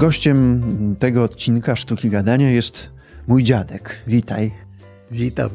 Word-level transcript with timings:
Gościem 0.00 0.62
tego 0.98 1.22
odcinka 1.22 1.76
Sztuki 1.76 2.10
Gadania 2.10 2.50
jest 2.50 2.90
mój 3.26 3.42
dziadek. 3.42 3.96
Witaj. 4.06 4.50
Witam. 5.10 5.50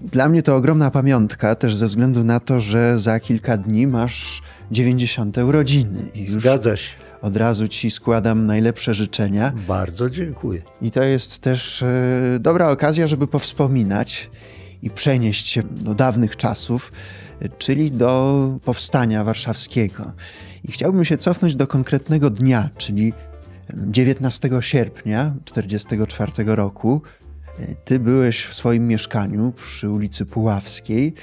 Dla 0.00 0.28
mnie 0.28 0.42
to 0.42 0.56
ogromna 0.56 0.90
pamiątka, 0.90 1.54
też 1.54 1.76
ze 1.76 1.88
względu 1.88 2.24
na 2.24 2.40
to, 2.40 2.60
że 2.60 2.98
za 2.98 3.20
kilka 3.20 3.56
dni 3.56 3.86
masz 3.86 4.42
90. 4.70 5.38
urodziny. 5.38 6.08
I 6.14 6.28
Zgadza 6.28 6.76
się. 6.76 6.96
Od 7.22 7.36
razu 7.36 7.68
Ci 7.68 7.90
składam 7.90 8.46
najlepsze 8.46 8.94
życzenia. 8.94 9.52
Bardzo 9.68 10.10
dziękuję. 10.10 10.62
I 10.82 10.90
to 10.90 11.02
jest 11.02 11.38
też 11.38 11.82
e, 11.82 12.38
dobra 12.40 12.70
okazja, 12.70 13.06
żeby 13.06 13.26
powspominać 13.26 14.30
i 14.82 14.90
przenieść 14.90 15.48
się 15.48 15.62
do 15.62 15.94
dawnych 15.94 16.36
czasów, 16.36 16.92
czyli 17.58 17.90
do 17.90 18.48
powstania 18.64 19.24
warszawskiego. 19.24 20.12
I 20.64 20.72
chciałbym 20.72 21.04
się 21.04 21.18
cofnąć 21.18 21.56
do 21.56 21.66
konkretnego 21.66 22.30
dnia, 22.30 22.70
czyli 22.76 23.12
19 23.70 24.50
sierpnia 24.60 25.34
1944 25.44 26.56
roku. 26.56 27.02
Ty 27.84 27.98
byłeś 27.98 28.44
w 28.44 28.54
swoim 28.54 28.88
mieszkaniu 28.88 29.52
przy 29.52 29.90
ulicy 29.90 30.26
Puławskiej. 30.26 31.14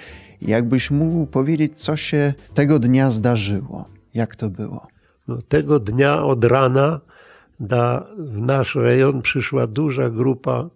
Jakbyś 0.41 0.91
mógł 0.91 1.25
powiedzieć, 1.25 1.79
co 1.79 1.97
się 1.97 2.33
tego 2.53 2.79
dnia 2.79 3.11
zdarzyło? 3.11 3.85
Jak 4.13 4.35
to 4.35 4.49
było? 4.49 4.87
No, 5.27 5.41
tego 5.41 5.79
dnia 5.79 6.23
od 6.23 6.43
rana 6.43 7.01
na, 7.59 8.05
nasz 8.31 8.75
rejon 8.75 9.21
przyszła 9.21 9.67
duża 9.67 10.09
grupa 10.09 10.69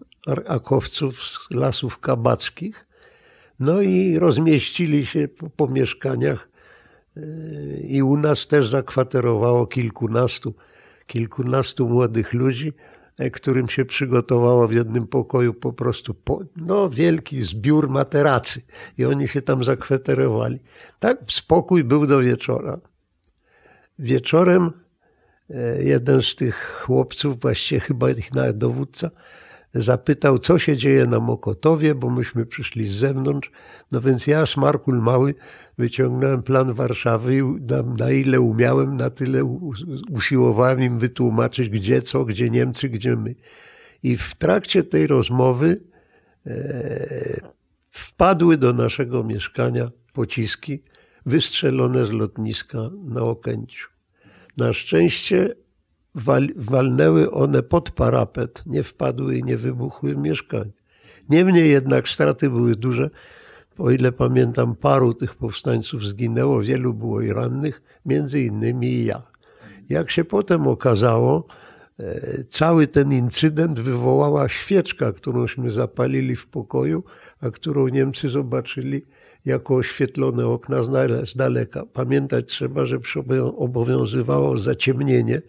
akowców 0.48 1.24
z 1.24 1.40
lasów 1.52 2.00
kabackich. 2.00 2.88
No 3.60 3.82
i 3.82 4.20
rozmieścili 4.20 5.06
się 5.06 5.28
po, 5.28 5.50
po 5.50 5.68
mieszkaniach 5.68 6.50
yy, 7.16 7.24
i 7.88 8.02
u 8.02 8.18
nas 8.18 8.48
też 8.48 8.70
zakwaterowało 8.70 9.68
kilkunastu, 9.68 10.54
kilkunastu 11.08 11.90
młodych 11.90 12.34
ludzi, 12.34 12.74
e, 13.18 13.30
którym 13.30 13.70
się 13.70 13.86
przygotowało 13.86 14.68
w 14.68 14.74
jednym 14.74 15.08
pokoju 15.08 15.54
po 15.54 15.74
prostu 15.74 16.14
po, 16.14 16.40
no, 16.56 16.90
wielki 16.90 17.44
zbiór 17.44 17.90
materacy 17.90 18.62
i 18.98 19.06
oni 19.06 19.28
się 19.28 19.42
tam 19.42 19.64
zakwaterowali. 19.64 20.60
Tak 21.00 21.18
spokój 21.28 21.84
był 21.84 22.08
do 22.08 22.20
wieczora. 22.20 22.80
Wieczorem 24.00 24.72
e, 25.50 25.84
jeden 25.84 26.22
z 26.22 26.36
tych 26.36 26.82
chłopców, 26.86 27.42
właściwie 27.42 27.82
chyba 27.82 28.10
ich 28.10 28.34
nawet 28.34 28.58
dowódca, 28.58 29.12
zapytał, 29.76 30.40
co 30.40 30.60
się 30.60 30.78
dzieje 30.78 31.06
na 31.06 31.20
Mokotowie, 31.20 31.96
bo 31.96 32.10
myśmy 32.10 32.46
przyszli 32.46 32.88
z 32.88 32.92
zewnątrz. 32.92 33.52
No 33.92 34.02
więc 34.02 34.28
ja, 34.28 34.46
Smarkul 34.46 35.02
Mały, 35.02 35.36
wyciągnąłem 35.78 36.44
plan 36.44 36.74
Warszawy 36.74 37.38
i 37.38 37.44
na, 37.44 37.82
na 37.82 38.12
ile 38.12 38.42
umiałem, 38.42 38.98
na 38.98 39.10
tyle 39.10 39.60
usiłowałem 40.12 40.82
im 40.84 41.00
wytłumaczyć, 41.00 41.70
gdzie 41.70 42.02
co, 42.02 42.26
gdzie 42.26 42.50
Niemcy, 42.50 42.90
gdzie 42.90 43.16
my. 43.16 43.36
I 44.04 44.18
w 44.18 44.36
trakcie 44.36 44.84
tej 44.84 45.08
rozmowy 45.08 45.78
e, 46.46 47.42
wpadły 47.92 48.58
do 48.58 48.74
naszego 48.74 49.24
mieszkania 49.24 49.92
pociski 50.14 50.82
wystrzelone 51.26 52.06
z 52.06 52.12
lotniska 52.12 52.80
na 53.04 53.22
Okęciu. 53.22 53.90
Na 54.58 54.74
szczęście 54.74 55.56
wal, 56.16 56.48
walnęły 56.56 57.32
one 57.32 57.64
pod 57.64 57.92
parapet, 57.92 58.64
nie 58.66 58.84
wpadły 58.84 59.38
i 59.38 59.44
nie 59.44 59.58
wybuchły 59.58 60.16
w. 60.16 60.72
Niemniej 61.30 61.70
jednak 61.72 62.10
straty 62.10 62.50
były 62.50 62.76
duże. 62.76 63.10
O 63.78 63.92
ile 63.92 64.12
pamiętam, 64.12 64.76
paru 64.76 65.14
tych 65.14 65.36
powstańców 65.36 66.04
zginęło, 66.04 66.62
wielu 66.62 66.94
było 66.94 67.22
i 67.22 67.34
rannych, 67.34 67.82
między 68.06 68.42
innymi 68.42 69.06
ja. 69.06 69.22
Jak 69.90 70.12
się 70.12 70.24
potem 70.24 70.68
okazało, 70.68 71.48
e, 72.00 72.44
cały 72.50 72.88
ten 72.88 73.12
incydent 73.14 73.80
wywołała 73.80 74.50
świeczka, 74.50 75.12
którąśmy 75.12 75.72
zapalili 75.72 76.36
w 76.36 76.48
pokoju, 76.48 77.04
a 77.42 77.50
którą 77.50 77.88
Niemcy 77.88 78.30
zobaczyli 78.30 79.02
jako 79.46 79.76
oświetlone 79.76 80.46
okna 80.48 80.84
z 81.24 81.36
daleka. 81.36 81.84
Pamiętać 81.94 82.46
trzeba, 82.46 82.86
że 82.86 83.00
obowiązywało 83.56 84.58
zaciemnienie 84.58 85.42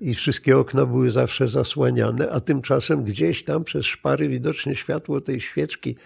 i 0.00 0.14
wszystkie 0.14 0.58
okna 0.58 0.86
były 0.86 1.10
zawsze 1.10 1.48
zasłaniane, 1.48 2.30
a 2.30 2.40
tymczasem 2.40 3.04
gdzieś 3.04 3.44
tam 3.44 3.64
przez 3.64 3.86
szpary 3.86 4.28
widocznie 4.28 4.74
światło 4.74 5.20
tej 5.20 5.40
świeczki 5.40 5.96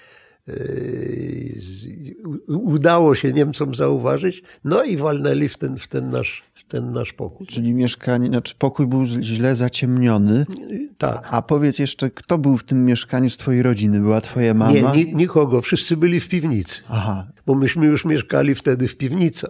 yy, 0.46 0.54
udało 2.48 3.14
się 3.14 3.32
Niemcom 3.32 3.74
zauważyć, 3.74 4.42
no 4.64 4.82
i 4.82 4.96
walnęli 4.96 5.48
w 5.48 5.56
ten, 5.56 5.76
w 5.78 5.88
ten, 5.88 6.10
nasz, 6.10 6.42
w 6.54 6.64
ten 6.64 6.92
nasz 6.92 7.12
pokój. 7.12 7.46
Czyli 7.46 7.74
mieszkanie, 7.74 8.28
znaczy 8.28 8.54
pokój 8.58 8.86
był 8.86 9.06
źle 9.06 9.56
zaciemniony. 9.56 10.46
Tak. 10.98 11.28
A 11.30 11.42
powiedz 11.42 11.78
jeszcze, 11.78 12.10
kto 12.10 12.38
był 12.38 12.58
w 12.58 12.64
tym 12.64 12.84
mieszkaniu 12.84 13.30
z 13.30 13.36
twojej 13.36 13.62
rodziny? 13.62 14.00
Była 14.00 14.20
twoja 14.20 14.54
mama? 14.54 14.94
Nie, 14.94 15.12
nikogo. 15.12 15.60
Wszyscy 15.60 15.96
byli 15.96 16.20
w 16.20 16.28
piwnicy. 16.28 16.80
Aha. 16.88 17.26
Bo 17.46 17.54
myśmy 17.54 17.86
już 17.86 18.04
mieszkali 18.04 18.54
wtedy 18.54 18.88
w 18.88 18.96
piwnicy. 18.96 19.46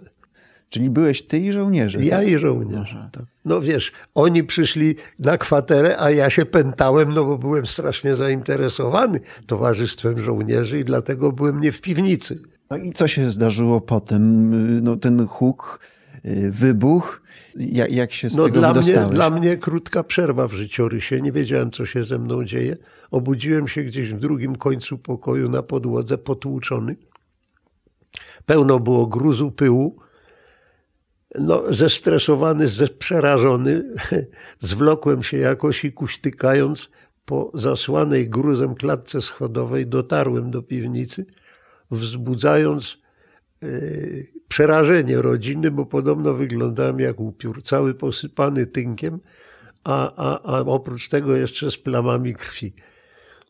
Czyli 0.69 0.89
byłeś 0.89 1.21
ty 1.23 1.39
i 1.39 1.51
żołnierze? 1.51 2.05
Ja 2.05 2.17
tak? 2.17 2.27
i 2.27 2.37
żołnierze. 2.37 3.09
Tak. 3.11 3.23
No 3.45 3.61
wiesz, 3.61 3.91
oni 4.15 4.43
przyszli 4.43 4.95
na 5.19 5.37
kwaterę, 5.37 5.95
a 5.99 6.11
ja 6.11 6.29
się 6.29 6.45
pętałem, 6.45 7.13
no 7.13 7.25
bo 7.25 7.37
byłem 7.37 7.65
strasznie 7.65 8.15
zainteresowany 8.15 9.19
towarzystwem 9.45 10.21
żołnierzy 10.21 10.79
i 10.79 10.83
dlatego 10.83 11.31
byłem 11.31 11.59
nie 11.59 11.71
w 11.71 11.81
piwnicy. 11.81 12.41
No 12.69 12.77
i 12.77 12.93
co 12.93 13.07
się 13.07 13.31
zdarzyło 13.31 13.81
potem? 13.81 14.83
No 14.83 14.97
ten 14.97 15.27
huk, 15.27 15.79
y, 16.25 16.51
wybuch, 16.51 17.21
jak, 17.55 17.91
jak 17.91 18.13
się 18.13 18.29
z 18.29 18.37
no 18.37 18.45
tego 18.45 18.59
dla 18.59 18.73
wydostałeś? 18.73 19.07
Mnie, 19.07 19.15
dla 19.15 19.29
mnie 19.29 19.57
krótka 19.57 20.03
przerwa 20.03 20.47
w 20.47 20.53
życiorysie, 20.53 21.21
nie 21.21 21.31
wiedziałem 21.31 21.71
co 21.71 21.85
się 21.85 22.03
ze 22.03 22.19
mną 22.19 22.43
dzieje. 22.43 22.77
Obudziłem 23.11 23.67
się 23.67 23.83
gdzieś 23.83 24.13
w 24.13 24.19
drugim 24.19 24.55
końcu 24.55 24.97
pokoju 24.97 25.49
na 25.49 25.63
podłodze, 25.63 26.17
potłuczony. 26.17 26.95
Pełno 28.45 28.79
było 28.79 29.07
gruzu, 29.07 29.51
pyłu 29.51 29.99
no, 31.35 31.63
zestresowany, 31.69 32.65
przerażony, 32.99 33.83
zwlokłem 34.59 35.23
się 35.23 35.37
jakoś 35.37 35.85
i 35.85 35.91
kuśtykając 35.91 36.89
po 37.25 37.51
zasłanej 37.53 38.29
gruzem 38.29 38.75
klatce 38.75 39.21
schodowej 39.21 39.87
dotarłem 39.87 40.51
do 40.51 40.61
piwnicy, 40.61 41.25
wzbudzając 41.91 42.97
yy, 43.61 44.27
przerażenie 44.47 45.21
rodziny, 45.21 45.71
bo 45.71 45.85
podobno 45.85 46.33
wyglądałem 46.33 46.99
jak 46.99 47.19
upiór, 47.19 47.63
cały 47.63 47.93
posypany 47.93 48.65
tynkiem, 48.65 49.19
a, 49.83 50.13
a, 50.15 50.57
a 50.57 50.59
oprócz 50.59 51.09
tego 51.09 51.35
jeszcze 51.35 51.71
z 51.71 51.77
plamami 51.77 52.33
krwi. 52.33 52.73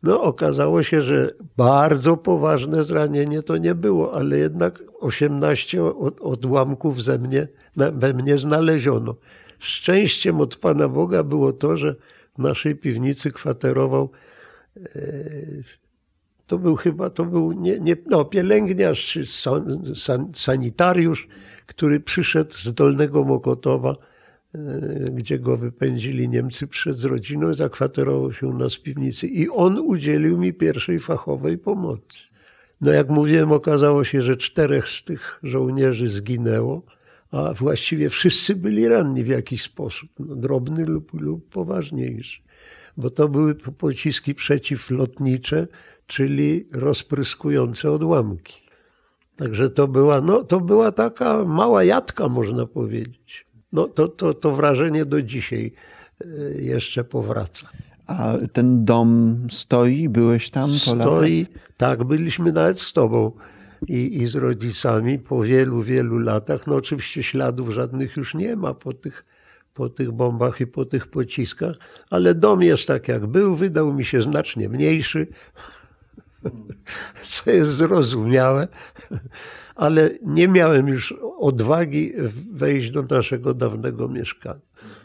No, 0.03 0.21
okazało 0.21 0.83
się, 0.83 1.01
że 1.01 1.29
bardzo 1.57 2.17
poważne 2.17 2.83
zranienie 2.83 3.43
to 3.43 3.57
nie 3.57 3.75
było, 3.75 4.13
ale 4.13 4.37
jednak 4.37 4.83
18 4.99 5.83
odłamków 6.19 7.03
ze 7.03 7.19
mnie, 7.19 7.47
we 7.75 8.13
mnie 8.13 8.37
znaleziono. 8.37 9.15
Szczęściem 9.59 10.41
od 10.41 10.55
Pana 10.55 10.87
Boga 10.87 11.23
było 11.23 11.53
to, 11.53 11.77
że 11.77 11.95
w 12.37 12.41
naszej 12.41 12.75
piwnicy 12.75 13.31
kwaterował 13.31 14.09
e, 14.77 14.99
to 16.47 16.57
był 16.57 16.75
chyba, 16.75 17.09
to 17.09 17.25
był 17.25 17.51
nie, 17.51 17.79
nie, 17.79 17.95
no, 18.05 18.25
pielęgniarz 18.25 19.05
czy 19.05 19.25
san, 19.25 19.83
san, 19.95 20.31
sanitariusz, 20.35 21.27
który 21.66 21.99
przyszedł 21.99 22.53
z 22.53 22.73
Dolnego 22.73 23.23
Mokotowa 23.23 23.95
gdzie 25.11 25.39
go 25.39 25.57
wypędzili 25.57 26.29
Niemcy 26.29 26.67
przed 26.67 27.03
rodziną, 27.03 27.53
zakwaterował 27.53 28.33
się 28.33 28.47
u 28.47 28.57
nas 28.57 28.75
w 28.75 28.81
piwnicy 28.81 29.27
i 29.27 29.49
on 29.49 29.79
udzielił 29.79 30.37
mi 30.37 30.53
pierwszej 30.53 30.99
fachowej 30.99 31.57
pomocy. 31.57 32.19
No 32.81 32.91
jak 32.91 33.09
mówiłem, 33.09 33.51
okazało 33.51 34.03
się, 34.03 34.21
że 34.21 34.37
czterech 34.37 34.89
z 34.89 35.03
tych 35.03 35.39
żołnierzy 35.43 36.07
zginęło, 36.07 36.85
a 37.31 37.53
właściwie 37.53 38.09
wszyscy 38.09 38.55
byli 38.55 38.87
ranni 38.87 39.23
w 39.23 39.27
jakiś 39.27 39.63
sposób, 39.63 40.09
no, 40.19 40.35
drobny 40.35 40.85
lub, 40.85 41.22
lub 41.22 41.49
poważniejszy. 41.49 42.41
Bo 42.97 43.09
to 43.09 43.29
były 43.29 43.55
pociski 43.55 44.35
przeciwlotnicze, 44.35 45.67
czyli 46.07 46.67
rozpryskujące 46.72 47.91
odłamki. 47.91 48.61
Także 49.35 49.69
to 49.69 49.87
była, 49.87 50.22
no, 50.22 50.43
to 50.43 50.59
była 50.59 50.91
taka 50.91 51.45
mała 51.45 51.84
jadka, 51.84 52.29
można 52.29 52.66
powiedzieć 52.66 53.48
no 53.71 53.87
to, 53.87 54.07
to, 54.07 54.33
to 54.33 54.51
wrażenie 54.51 55.05
do 55.05 55.21
dzisiaj 55.21 55.71
e, 56.21 56.25
jeszcze 56.61 57.03
powraca. 57.03 57.69
A 58.07 58.33
ten 58.53 58.85
dom 58.85 59.37
stoi? 59.51 60.09
Byłeś 60.09 60.49
tam 60.49 60.69
po 60.69 60.75
Stoi, 60.77 61.47
tak, 61.77 62.03
byliśmy 62.03 62.51
nawet 62.51 62.81
z 62.81 62.93
tobą 62.93 63.31
i, 63.87 64.21
i 64.21 64.27
z 64.27 64.35
rodzicami 64.35 65.19
po 65.19 65.43
wielu, 65.43 65.83
wielu 65.83 66.17
latach. 66.17 66.67
No 66.67 66.75
oczywiście 66.75 67.23
śladów 67.23 67.69
żadnych 67.69 68.17
już 68.17 68.35
nie 68.35 68.55
ma 68.55 68.73
po 68.73 68.93
tych, 68.93 69.23
po 69.73 69.89
tych 69.89 70.11
bombach 70.11 70.61
i 70.61 70.67
po 70.67 70.85
tych 70.85 71.07
pociskach, 71.07 71.75
ale 72.09 72.35
dom 72.35 72.61
jest 72.61 72.87
tak 72.87 73.07
jak 73.07 73.27
był, 73.27 73.55
wydał 73.55 73.93
mi 73.93 74.05
się 74.05 74.21
znacznie 74.21 74.69
mniejszy. 74.69 75.27
co 77.23 77.51
jest 77.51 77.71
zrozumiałe, 77.71 78.67
ale 79.79 80.09
nie 80.22 80.47
miałem 80.47 80.87
już 80.87 81.14
odwagi 81.40 82.14
wejść 82.52 82.91
do 82.91 83.03
naszego 83.03 83.53
dawnego 83.53 84.08
mieszkania. 84.08 84.61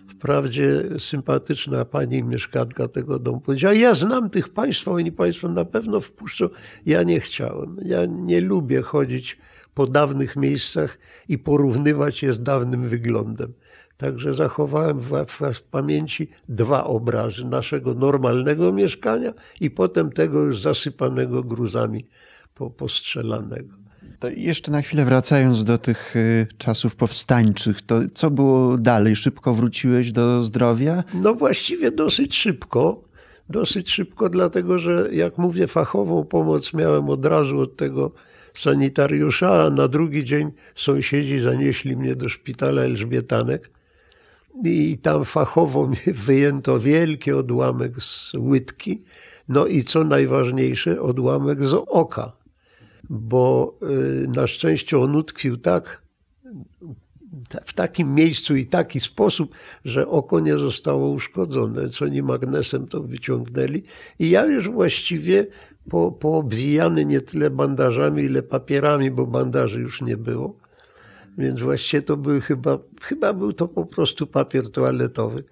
Wprawdzie 0.08 0.84
sympatyczna 0.98 1.84
pani 1.84 2.22
mieszkanka 2.22 2.88
tego 2.88 3.18
domu 3.18 3.40
powiedziała, 3.40 3.74
ja 3.74 3.94
znam 3.94 4.30
tych 4.30 4.48
państwa, 4.48 4.90
oni 4.90 5.12
państwo 5.12 5.48
na 5.48 5.64
pewno 5.64 6.00
wpuszczą. 6.00 6.46
Ja 6.86 7.02
nie 7.02 7.20
chciałem. 7.20 7.76
Ja 7.84 8.06
nie 8.06 8.40
lubię 8.40 8.82
chodzić 8.82 9.38
po 9.74 9.86
dawnych 9.86 10.36
miejscach 10.36 10.98
i 11.28 11.38
porównywać 11.38 12.22
je 12.22 12.32
z 12.32 12.42
dawnym 12.42 12.88
wyglądem. 12.88 13.52
Także 13.96 14.34
zachowałem 14.34 15.00
w, 15.00 15.10
w, 15.26 15.40
w, 15.54 15.62
pamięci 15.62 16.28
dwa 16.48 16.84
obrazy 16.84 17.44
naszego 17.44 17.94
normalnego 17.94 18.72
mieszkania 18.72 19.32
i 19.60 19.70
potem 19.70 20.12
tego 20.12 20.42
już 20.42 20.60
zasypanego 20.60 21.42
gruzami 21.42 22.06
po, 22.54 22.70
postrzelanego. 22.70 23.83
To 24.24 24.30
jeszcze 24.30 24.72
na 24.72 24.82
chwilę 24.82 25.04
wracając 25.04 25.64
do 25.64 25.78
tych 25.78 26.16
y, 26.16 26.46
czasów 26.58 26.96
powstańczych, 26.96 27.82
to 27.82 28.00
co 28.14 28.30
było 28.30 28.78
dalej? 28.78 29.16
Szybko 29.16 29.54
wróciłeś 29.54 30.12
do 30.12 30.42
zdrowia? 30.42 31.04
No 31.14 31.34
właściwie 31.34 31.90
dosyć 31.90 32.34
szybko. 32.36 33.02
Dosyć 33.50 33.90
szybko, 33.90 34.28
dlatego 34.28 34.78
że 34.78 35.08
jak 35.12 35.38
mówię, 35.38 35.66
fachową 35.66 36.24
pomoc 36.24 36.74
miałem 36.74 37.08
od 37.08 37.24
razu 37.24 37.60
od 37.60 37.76
tego 37.76 38.10
sanitariusza, 38.54 39.64
a 39.64 39.70
na 39.70 39.88
drugi 39.88 40.24
dzień 40.24 40.50
sąsiedzi 40.74 41.38
zanieśli 41.38 41.96
mnie 41.96 42.16
do 42.16 42.28
szpitala 42.28 42.82
Elżbietanek 42.82 43.70
i 44.64 44.98
tam 44.98 45.24
fachowo 45.24 45.88
mi 46.06 46.12
wyjęto 46.12 46.80
wielki 46.80 47.32
odłamek 47.32 48.02
z 48.02 48.34
łydki, 48.34 49.02
no 49.48 49.66
i 49.66 49.82
co 49.82 50.04
najważniejsze, 50.04 51.00
odłamek 51.00 51.66
z 51.66 51.74
oka, 51.88 52.43
bo 53.10 53.78
y, 54.22 54.28
na 54.28 54.46
szczęście 54.46 54.98
on 54.98 55.16
utkwił 55.16 55.56
tak, 55.56 56.04
w 57.64 57.72
takim 57.72 58.14
miejscu 58.14 58.56
i 58.56 58.66
taki 58.66 59.00
sposób, 59.00 59.54
że 59.84 60.08
oko 60.08 60.40
nie 60.40 60.58
zostało 60.58 61.08
uszkodzone, 61.08 61.88
co 61.88 62.04
oni 62.04 62.22
magnesem 62.22 62.86
to 62.86 63.02
wyciągnęli 63.02 63.82
i 64.18 64.30
ja 64.30 64.44
już 64.44 64.68
właściwie 64.68 65.46
po, 65.90 66.12
poobwijany 66.12 67.04
nie 67.04 67.20
tyle 67.20 67.50
bandażami, 67.50 68.22
ile 68.22 68.42
papierami, 68.42 69.10
bo 69.10 69.26
bandaży 69.26 69.80
już 69.80 70.02
nie 70.02 70.16
było, 70.16 70.56
więc 71.38 71.60
właściwie 71.60 72.02
to 72.02 72.16
były 72.16 72.40
chyba, 72.40 72.78
chyba 73.02 73.32
był 73.32 73.52
to 73.52 73.68
po 73.68 73.86
prostu 73.86 74.26
papier 74.26 74.70
toaletowy. 74.70 75.44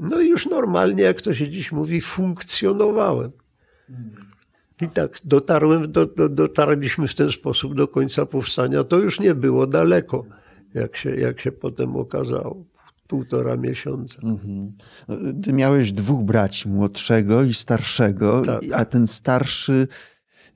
No 0.00 0.20
i 0.20 0.28
już 0.28 0.46
normalnie, 0.46 1.02
jak 1.02 1.22
to 1.22 1.34
się 1.34 1.50
dziś 1.50 1.72
mówi, 1.72 2.00
funkcjonowałem. 2.00 3.30
I 4.82 4.88
tak 4.88 5.18
dotarłem, 5.24 5.92
do, 5.92 6.06
do, 6.06 6.28
dotarliśmy 6.28 7.08
w 7.08 7.14
ten 7.14 7.30
sposób 7.30 7.74
do 7.74 7.88
końca 7.88 8.26
powstania. 8.26 8.84
To 8.84 8.98
już 8.98 9.20
nie 9.20 9.34
było 9.34 9.66
daleko, 9.66 10.24
jak 10.74 10.96
się, 10.96 11.16
jak 11.16 11.40
się 11.40 11.52
potem 11.52 11.96
okazało. 11.96 12.64
Półtora 13.06 13.56
miesiąca. 13.56 14.18
Mhm. 14.22 14.72
Ty 15.42 15.52
miałeś 15.52 15.92
dwóch 15.92 16.22
braci, 16.22 16.68
młodszego 16.68 17.42
i 17.42 17.54
starszego, 17.54 18.42
tak. 18.42 18.62
a 18.72 18.84
ten 18.84 19.06
starszy, 19.06 19.88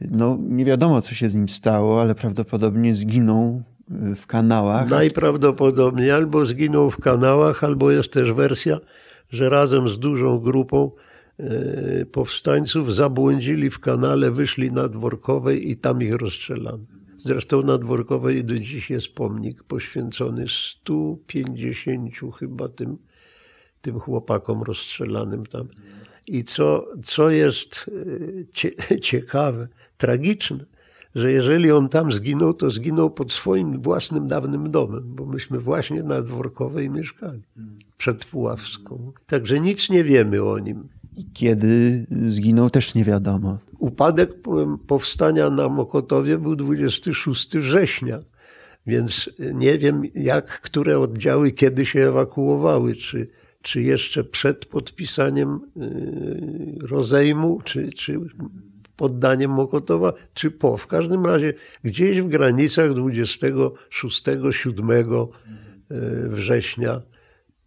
no 0.01 0.37
nie 0.41 0.65
wiadomo 0.65 1.03
co 1.03 1.15
się 1.15 1.29
z 1.29 1.35
nim 1.35 1.49
stało, 1.49 2.01
ale 2.01 2.15
prawdopodobnie 2.15 2.95
zginął 2.95 3.63
w 4.17 4.27
kanałach. 4.27 4.89
Najprawdopodobniej 4.89 6.11
albo 6.11 6.47
zginął 6.47 6.91
w 6.91 7.01
kanałach, 7.01 7.65
albo 7.65 7.91
jest 7.91 8.13
też 8.13 8.33
wersja, 8.33 8.79
że 9.31 9.49
razem 9.49 9.89
z 9.89 9.99
dużą 9.99 10.39
grupą 10.39 10.91
powstańców 12.13 12.95
zabłądzili 12.95 13.71
w 13.71 13.79
kanale, 13.79 14.31
wyszli 14.31 14.73
na 14.73 14.89
Dworkowej 14.89 15.71
i 15.71 15.77
tam 15.77 16.03
ich 16.03 16.15
rozstrzelano. 16.15 16.85
Zresztą 17.19 17.63
na 17.63 17.79
Dworkowej 17.79 18.45
do 18.45 18.59
dziś 18.59 18.91
jest 18.91 19.15
pomnik 19.15 19.63
poświęcony 19.63 20.45
150 20.49 22.15
chyba 22.39 22.69
tym, 22.69 22.99
tym 23.81 23.99
chłopakom 23.99 24.63
rozstrzelanym 24.63 25.47
tam. 25.47 25.69
I 26.27 26.45
co, 26.45 26.87
co 27.05 27.31
jest 27.31 27.91
e, 28.91 29.01
ciekawe, 29.01 29.69
tragiczne, 29.97 30.65
że 31.15 31.33
jeżeli 31.33 31.73
on 31.73 31.89
tam 31.89 32.13
zginął, 32.13 32.55
to 32.55 32.71
zginął 32.71 33.11
pod 33.11 33.33
swoim 33.33 33.83
własnym 33.83 34.27
dawnym 34.27 34.71
domem, 34.71 35.03
bo 35.07 35.27
myśmy 35.27 35.59
właśnie 35.59 36.03
na 36.03 36.23
Dworkowej 36.23 36.91
mieszkali, 36.91 37.43
przed 37.97 38.25
Puławską. 38.25 39.13
Także 39.27 39.61
nic 39.61 39.91
nie 39.91 40.05
wiemy 40.05 40.43
o 40.43 40.59
nim. 40.59 40.89
Kiedy 41.35 42.07
zginął, 42.29 42.71
też 42.71 42.95
nie 42.95 43.05
wiadomo. 43.05 43.59
Upadek 43.79 44.31
powstania 44.87 45.51
na 45.51 45.69
Mokotowie 45.69 46.39
był 46.39 46.57
26 46.57 47.57
września, 47.57 48.21
więc 48.87 49.31
nie 49.55 49.79
wiem, 49.79 50.03
jak 50.15 50.61
które 50.61 50.99
oddziały 50.99 51.53
kiedy 51.53 51.87
się 51.87 52.09
ewakuowały, 52.09 52.95
czy, 52.95 53.27
czy 53.63 53.83
jeszcze 53.83 54.25
przed 54.25 54.67
podpisaniem 54.67 55.61
y, 55.77 56.87
rozejmu, 56.87 57.61
czy, 57.65 57.93
czy 57.93 58.21
poddaniem 58.99 59.51
Mokotowa, 59.51 60.13
czy 60.35 60.51
po. 60.51 60.77
W 60.77 60.87
każdym 60.87 61.27
razie 61.27 61.55
gdzieś 61.85 62.21
w 62.21 62.29
granicach 62.29 62.91
26-7 62.91 65.29
e, 65.91 66.29
września 66.29 67.03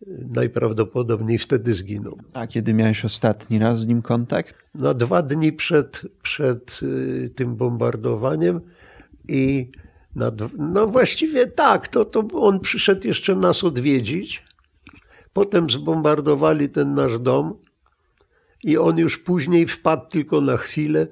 najprawdopodobniej 0.07 1.37
wtedy 1.37 1.73
zginął. 1.73 2.17
A 2.33 2.47
kiedy 2.47 2.73
miałeś 2.73 3.05
ostatni 3.05 3.59
raz 3.59 3.79
z 3.79 3.87
nim 3.87 4.01
kontakt? 4.01 4.55
Na 4.75 4.93
dwa 4.93 5.21
dni 5.21 5.53
przed, 5.53 6.01
przed 6.21 6.79
e, 7.25 7.29
tym 7.29 7.55
bombardowaniem 7.55 8.61
i 9.27 9.71
na, 10.15 10.31
no 10.57 10.87
właściwie 10.87 11.47
tak, 11.47 11.87
to, 11.87 12.05
to 12.05 12.27
on 12.33 12.59
przyszedł 12.59 13.07
jeszcze 13.07 13.35
nas 13.35 13.63
odwiedzić. 13.63 14.43
Potem 15.33 15.69
zbombardowali 15.69 16.69
ten 16.69 16.93
nasz 16.93 17.19
dom 17.19 17.53
i 18.63 18.77
on 18.77 18.97
już 18.97 19.17
później 19.17 19.67
wpadł 19.67 20.09
tylko 20.09 20.41
na 20.41 20.57
chwilę 20.57 21.07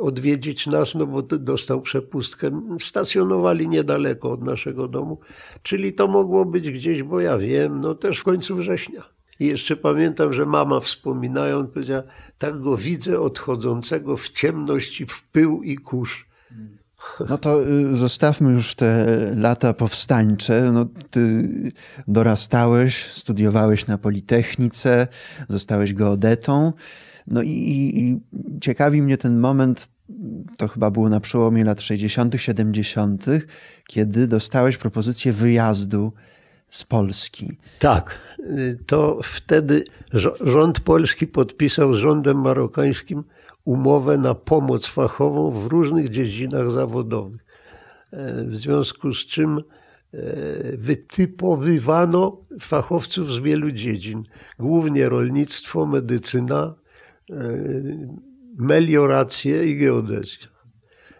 odwiedzić 0.00 0.66
nas, 0.66 0.94
no 0.94 1.06
bo 1.06 1.22
dostał 1.22 1.82
przepustkę. 1.82 2.76
Stacjonowali 2.80 3.68
niedaleko 3.68 4.32
od 4.32 4.42
naszego 4.42 4.88
domu, 4.88 5.18
czyli 5.62 5.94
to 5.94 6.08
mogło 6.08 6.44
być 6.44 6.70
gdzieś, 6.70 7.02
bo 7.02 7.20
ja 7.20 7.38
wiem, 7.38 7.80
no 7.80 7.94
też 7.94 8.18
w 8.18 8.24
końcu 8.24 8.56
września. 8.56 9.02
I 9.40 9.46
jeszcze 9.46 9.76
pamiętam, 9.76 10.32
że 10.32 10.46
mama 10.46 10.80
wspominając 10.80 11.70
powiedziała, 11.70 12.02
tak 12.38 12.60
go 12.60 12.76
widzę 12.76 13.20
odchodzącego 13.20 14.16
w 14.16 14.28
ciemności, 14.28 15.06
w 15.06 15.22
pył 15.22 15.62
i 15.62 15.76
kurz. 15.76 16.26
No 17.28 17.38
to 17.38 17.68
y, 17.68 17.96
zostawmy 17.96 18.52
już 18.52 18.74
te 18.74 19.06
lata 19.36 19.72
powstańcze. 19.72 20.70
No, 20.72 20.86
ty 21.10 21.48
dorastałeś, 22.08 23.12
studiowałeś 23.12 23.86
na 23.86 23.98
Politechnice, 23.98 25.08
zostałeś 25.48 25.94
geodetą. 25.94 26.72
No 27.26 27.42
i, 27.42 27.48
i, 27.48 28.20
ciekawi 28.60 29.02
mnie 29.02 29.18
ten 29.18 29.38
moment, 29.38 29.88
to 30.56 30.68
chyba 30.68 30.90
było 30.90 31.08
na 31.08 31.20
przełomie 31.20 31.64
lat 31.64 31.82
60., 31.82 32.34
70., 32.36 33.24
kiedy 33.86 34.28
dostałeś 34.28 34.76
propozycję 34.76 35.32
wyjazdu 35.32 36.12
z 36.68 36.84
Polski. 36.84 37.58
Tak, 37.78 38.18
to 38.86 39.20
wtedy 39.22 39.84
rząd 40.40 40.80
polski 40.80 41.26
podpisał 41.26 41.94
z 41.94 41.98
rządem 41.98 42.40
marokańskim 42.40 43.24
umowę 43.64 44.18
na 44.18 44.34
pomoc 44.34 44.86
fachową 44.86 45.50
w 45.50 45.66
różnych 45.66 46.08
dziedzinach 46.08 46.70
zawodowych. 46.70 47.44
E, 48.12 48.44
w 48.44 48.56
związku 48.56 49.14
z 49.14 49.18
czym 49.18 49.58
e, 49.58 49.62
wytypowywano 50.76 52.40
fachowców 52.60 53.32
z 53.32 53.38
wielu 53.38 53.70
dziedzin, 53.70 54.22
głównie 54.58 55.08
rolnictwo, 55.08 55.86
medycyna, 55.86 56.74
meliorację 58.58 59.66
i 59.66 59.76
geodezję. 59.78 60.46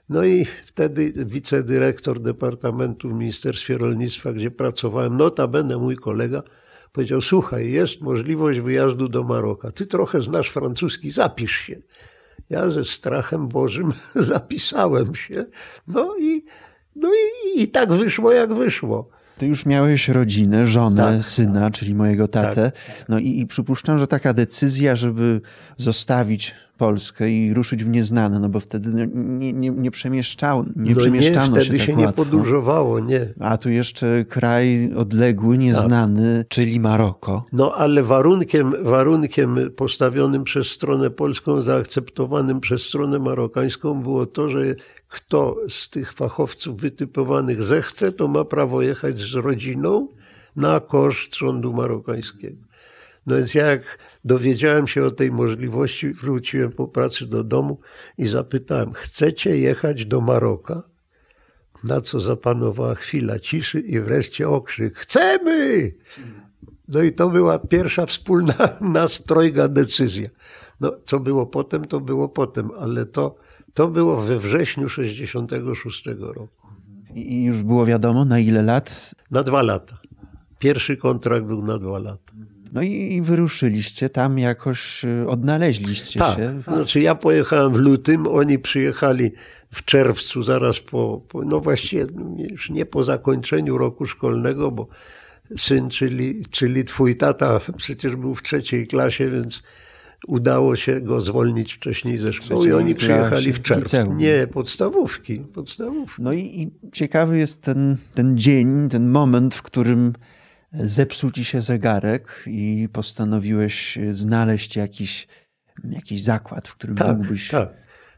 No 0.09 0.25
i 0.25 0.45
wtedy 0.45 1.13
wicedyrektor 1.17 2.21
Departamentu 2.21 3.09
w 3.09 3.13
Ministerstwie 3.13 3.79
Rolnictwa, 3.79 4.33
gdzie 4.33 4.51
pracowałem, 4.51 5.17
notabene 5.17 5.77
mój 5.77 5.97
kolega, 5.97 6.43
powiedział, 6.93 7.21
słuchaj, 7.21 7.73
jest 7.73 8.01
możliwość 8.01 8.61
wyjazdu 8.61 9.09
do 9.09 9.25
Maroka. 9.25 9.71
Ty 9.71 9.87
trochę 9.87 10.23
znasz 10.23 10.51
francuski, 10.51 11.11
zapisz 11.11 11.53
się. 11.53 11.83
Ja 12.51 12.71
ze 12.71 12.85
strachem 12.85 13.49
Bożym 13.49 13.93
zapisałem 14.15 15.15
się. 15.15 15.45
No 15.87 16.17
i, 16.17 16.45
no 16.97 17.11
i, 17.15 17.63
i 17.63 17.69
tak 17.69 17.93
wyszło, 17.93 18.33
jak 18.33 18.55
wyszło. 18.55 19.09
Ty 19.39 19.47
już 19.47 19.67
miałeś 19.67 20.09
rodzinę, 20.09 20.67
żonę, 20.67 21.17
tak. 21.17 21.27
syna, 21.27 21.71
czyli 21.71 21.95
mojego 21.95 22.29
tatę. 22.29 22.71
Tak. 22.71 23.05
No 23.09 23.19
i, 23.19 23.41
i 23.41 23.47
przypuszczam, 23.47 23.99
że 23.99 24.07
taka 24.07 24.33
decyzja, 24.33 24.97
żeby 24.97 25.41
zostawić 25.79 26.55
Polskę 26.77 27.31
i 27.31 27.55
ruszyć 27.55 27.85
w 27.85 27.89
nieznane, 27.89 28.41
no 28.41 28.49
bo 28.49 28.61
wtedy 28.61 28.91
no, 28.91 29.05
nie, 29.15 29.53
nie, 29.53 29.71
nie, 29.71 29.91
przemieszczał, 29.91 30.65
nie 30.77 30.95
no 30.95 31.01
przemieszczano 31.01 31.57
nie, 31.57 31.63
wtedy 31.63 31.79
się, 31.79 31.87
się 31.87 31.93
tak 31.93 32.01
nie 32.01 32.13
podróżowało, 32.13 33.01
nie. 33.01 33.29
A 33.41 33.59
tu 33.59 33.71
jeszcze 33.71 34.25
kraj 34.25 34.93
odległy, 34.97 35.59
nieznany, 35.59 36.39
tak. 36.39 36.49
czyli 36.49 36.81
Maroko. 36.81 37.45
No 37.53 37.75
ale 37.75 38.03
warunkiem, 38.03 38.75
warunkiem 38.83 39.59
postawionym 39.77 40.45
przez 40.45 40.67
stronę 40.67 41.11
polską, 41.11 41.63
zaakceptowanym 41.63 42.61
przez 42.61 42.83
stronę 42.83 43.19
marokańską 43.19 44.03
było 44.03 44.27
to, 44.27 44.51
że 44.51 44.75
kto 45.09 45.57
z 45.69 45.91
tych 45.91 46.13
fachowców 46.13 46.81
wytypowanych 46.81 47.63
zechce, 47.63 48.13
to 48.13 48.29
ma 48.29 48.45
prawo 48.45 48.83
jechać 48.83 49.19
z 49.19 49.35
rodziną 49.35 50.09
na 50.57 50.81
koszt 50.81 51.37
rządu 51.37 51.73
marokańskiego. 51.73 52.57
No 53.27 53.37
więc 53.37 53.55
jak 53.55 53.99
dowiedziałem 54.25 54.87
się 54.87 55.05
o 55.05 55.11
tej 55.11 55.33
możliwości, 55.33 56.13
wróciłem 56.13 56.73
po 56.73 56.89
pracy 56.89 57.27
do 57.27 57.45
domu 57.45 57.81
i 58.19 58.29
zapytałem, 58.29 58.93
chcecie 58.93 59.59
jechać 59.59 60.07
do 60.07 60.21
Maroka? 60.21 60.83
Na 61.85 62.01
co 62.01 62.21
zapanowała 62.21 62.95
chwila 62.95 63.39
ciszy 63.39 63.81
i 63.81 64.01
wreszcie 64.01 64.49
okrzyk, 64.49 64.99
chcemy! 64.99 65.93
No 66.89 67.03
i 67.03 67.13
to 67.13 67.31
była 67.31 67.59
pierwsza 67.59 68.07
wspólna 68.07 68.55
nastrojga 68.81 69.69
decyzja. 69.69 70.29
No, 70.81 70.93
co 71.05 71.21
było 71.21 71.47
potem, 71.47 71.85
to 71.85 72.01
było 72.01 72.29
potem, 72.29 72.71
ale 72.79 73.07
to, 73.07 73.37
to 73.75 73.89
było 73.89 74.17
we 74.17 74.39
wrześniu 74.39 74.89
66 74.89 76.07
roku. 76.21 76.67
I 77.15 77.45
już 77.45 77.63
było 77.63 77.87
wiadomo, 77.87 78.25
na 78.25 78.39
ile 78.39 78.63
lat? 78.63 79.15
Na 79.31 79.43
dwa 79.43 79.63
lata. 79.63 79.99
Pierwszy 80.59 80.97
kontrakt 80.97 81.47
był 81.47 81.63
na 81.63 81.79
dwa 81.79 81.99
lata. 81.99 82.26
No 82.73 82.83
i 82.83 83.23
wyruszyliście 83.23 84.11
tam 84.11 84.39
jakoś, 84.39 85.05
y, 85.05 85.27
odnaleźliście 85.29 86.19
tak. 86.19 86.39
się. 86.39 86.63
Znaczy 86.63 87.01
ja 87.01 87.15
pojechałem 87.15 87.73
w 87.73 87.77
lutym, 87.77 88.27
oni 88.27 88.59
przyjechali 88.59 89.33
w 89.73 89.85
czerwcu, 89.85 90.43
zaraz 90.43 90.81
po, 90.81 91.23
po, 91.29 91.43
no 91.43 91.61
właściwie 91.61 92.07
już 92.39 92.71
nie 92.71 92.87
po 92.87 93.05
zakończeniu 93.05 93.79
roku 93.79 94.07
szkolnego, 94.07 94.71
bo 94.71 94.89
syn, 95.57 95.89
czyli, 95.89 96.43
czyli 96.51 96.85
twój 96.85 97.17
tata 97.17 97.61
przecież 97.77 98.17
był 98.17 98.35
w 98.35 98.43
trzeciej 98.43 98.87
klasie, 98.87 99.31
więc 99.31 99.63
udało 100.29 100.77
się 100.77 101.01
go 101.01 101.21
zwolnić 101.21 101.73
wcześniej 101.73 102.19
ze 102.19 102.33
szkoły 102.33 102.69
i 102.69 102.73
oni 102.73 102.95
przyjechali 102.95 103.53
w 103.53 103.63
czerwcu. 103.63 104.13
Nie, 104.13 104.47
podstawówki, 104.47 105.39
podstawówki. 105.39 106.23
No 106.23 106.33
i, 106.33 106.41
i 106.41 106.71
ciekawy 106.93 107.39
jest 107.39 107.63
ten, 107.63 107.97
ten 108.15 108.39
dzień, 108.39 108.89
ten 108.89 109.11
moment, 109.11 109.55
w 109.55 109.63
którym 109.63 110.13
zepsuł 110.73 111.31
ci 111.31 111.45
się 111.45 111.61
zegarek 111.61 112.43
i 112.47 112.89
postanowiłeś 112.93 113.99
znaleźć 114.11 114.77
jakiś, 114.77 115.29
jakiś 115.85 116.23
zakład, 116.23 116.69
w 116.69 116.75
którym 116.75 116.97
tak, 116.97 117.17
mógłbyś 117.17 117.49
tak. 117.49 117.69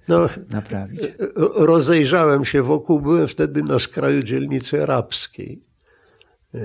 No, 0.09 0.28
naprawić. 0.50 1.00
Rozejrzałem 1.55 2.45
się 2.45 2.62
wokół, 2.62 3.00
byłem 3.00 3.28
wtedy 3.28 3.62
na 3.62 3.78
skraju 3.78 4.23
dzielnicy 4.23 4.83
arabskiej, 4.83 5.62
e, 6.55 6.61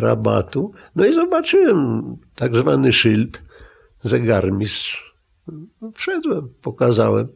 rabatu. 0.00 0.72
No 0.96 1.06
i 1.06 1.14
zobaczyłem 1.14 2.02
tak 2.34 2.56
zwany 2.56 2.92
szyld, 2.92 3.42
zegarmistrz. 4.02 5.16
Wszedłem, 5.94 6.48
pokazałem. 6.62 7.28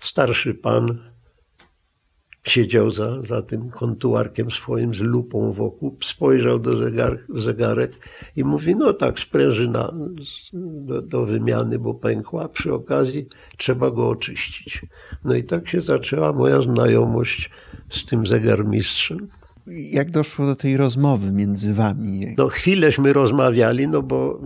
Starszy 0.00 0.54
pan 0.54 1.07
siedział 2.48 2.90
za, 2.90 3.22
za 3.22 3.42
tym 3.42 3.70
kontuarkiem 3.70 4.50
swoim 4.50 4.94
z 4.94 5.00
lupą 5.00 5.52
wokół, 5.52 5.96
spojrzał 6.02 6.58
do 6.58 6.76
zegar, 6.76 7.18
zegarek 7.34 7.92
i 8.36 8.44
mówi, 8.44 8.76
no 8.76 8.92
tak, 8.92 9.20
sprężyna 9.20 9.92
do, 10.52 11.02
do 11.02 11.26
wymiany, 11.26 11.78
bo 11.78 11.94
pękła, 11.94 12.48
przy 12.48 12.74
okazji 12.74 13.26
trzeba 13.56 13.90
go 13.90 14.08
oczyścić. 14.08 14.82
No 15.24 15.34
i 15.34 15.44
tak 15.44 15.68
się 15.68 15.80
zaczęła 15.80 16.32
moja 16.32 16.62
znajomość 16.62 17.50
z 17.90 18.04
tym 18.04 18.26
zegarmistrzem. 18.26 19.28
Jak 19.92 20.10
doszło 20.10 20.46
do 20.46 20.56
tej 20.56 20.76
rozmowy 20.76 21.32
między 21.32 21.74
wami? 21.74 22.34
No 22.38 22.48
chwileśmy 22.48 23.12
rozmawiali, 23.12 23.88
no 23.88 24.02
bo 24.02 24.40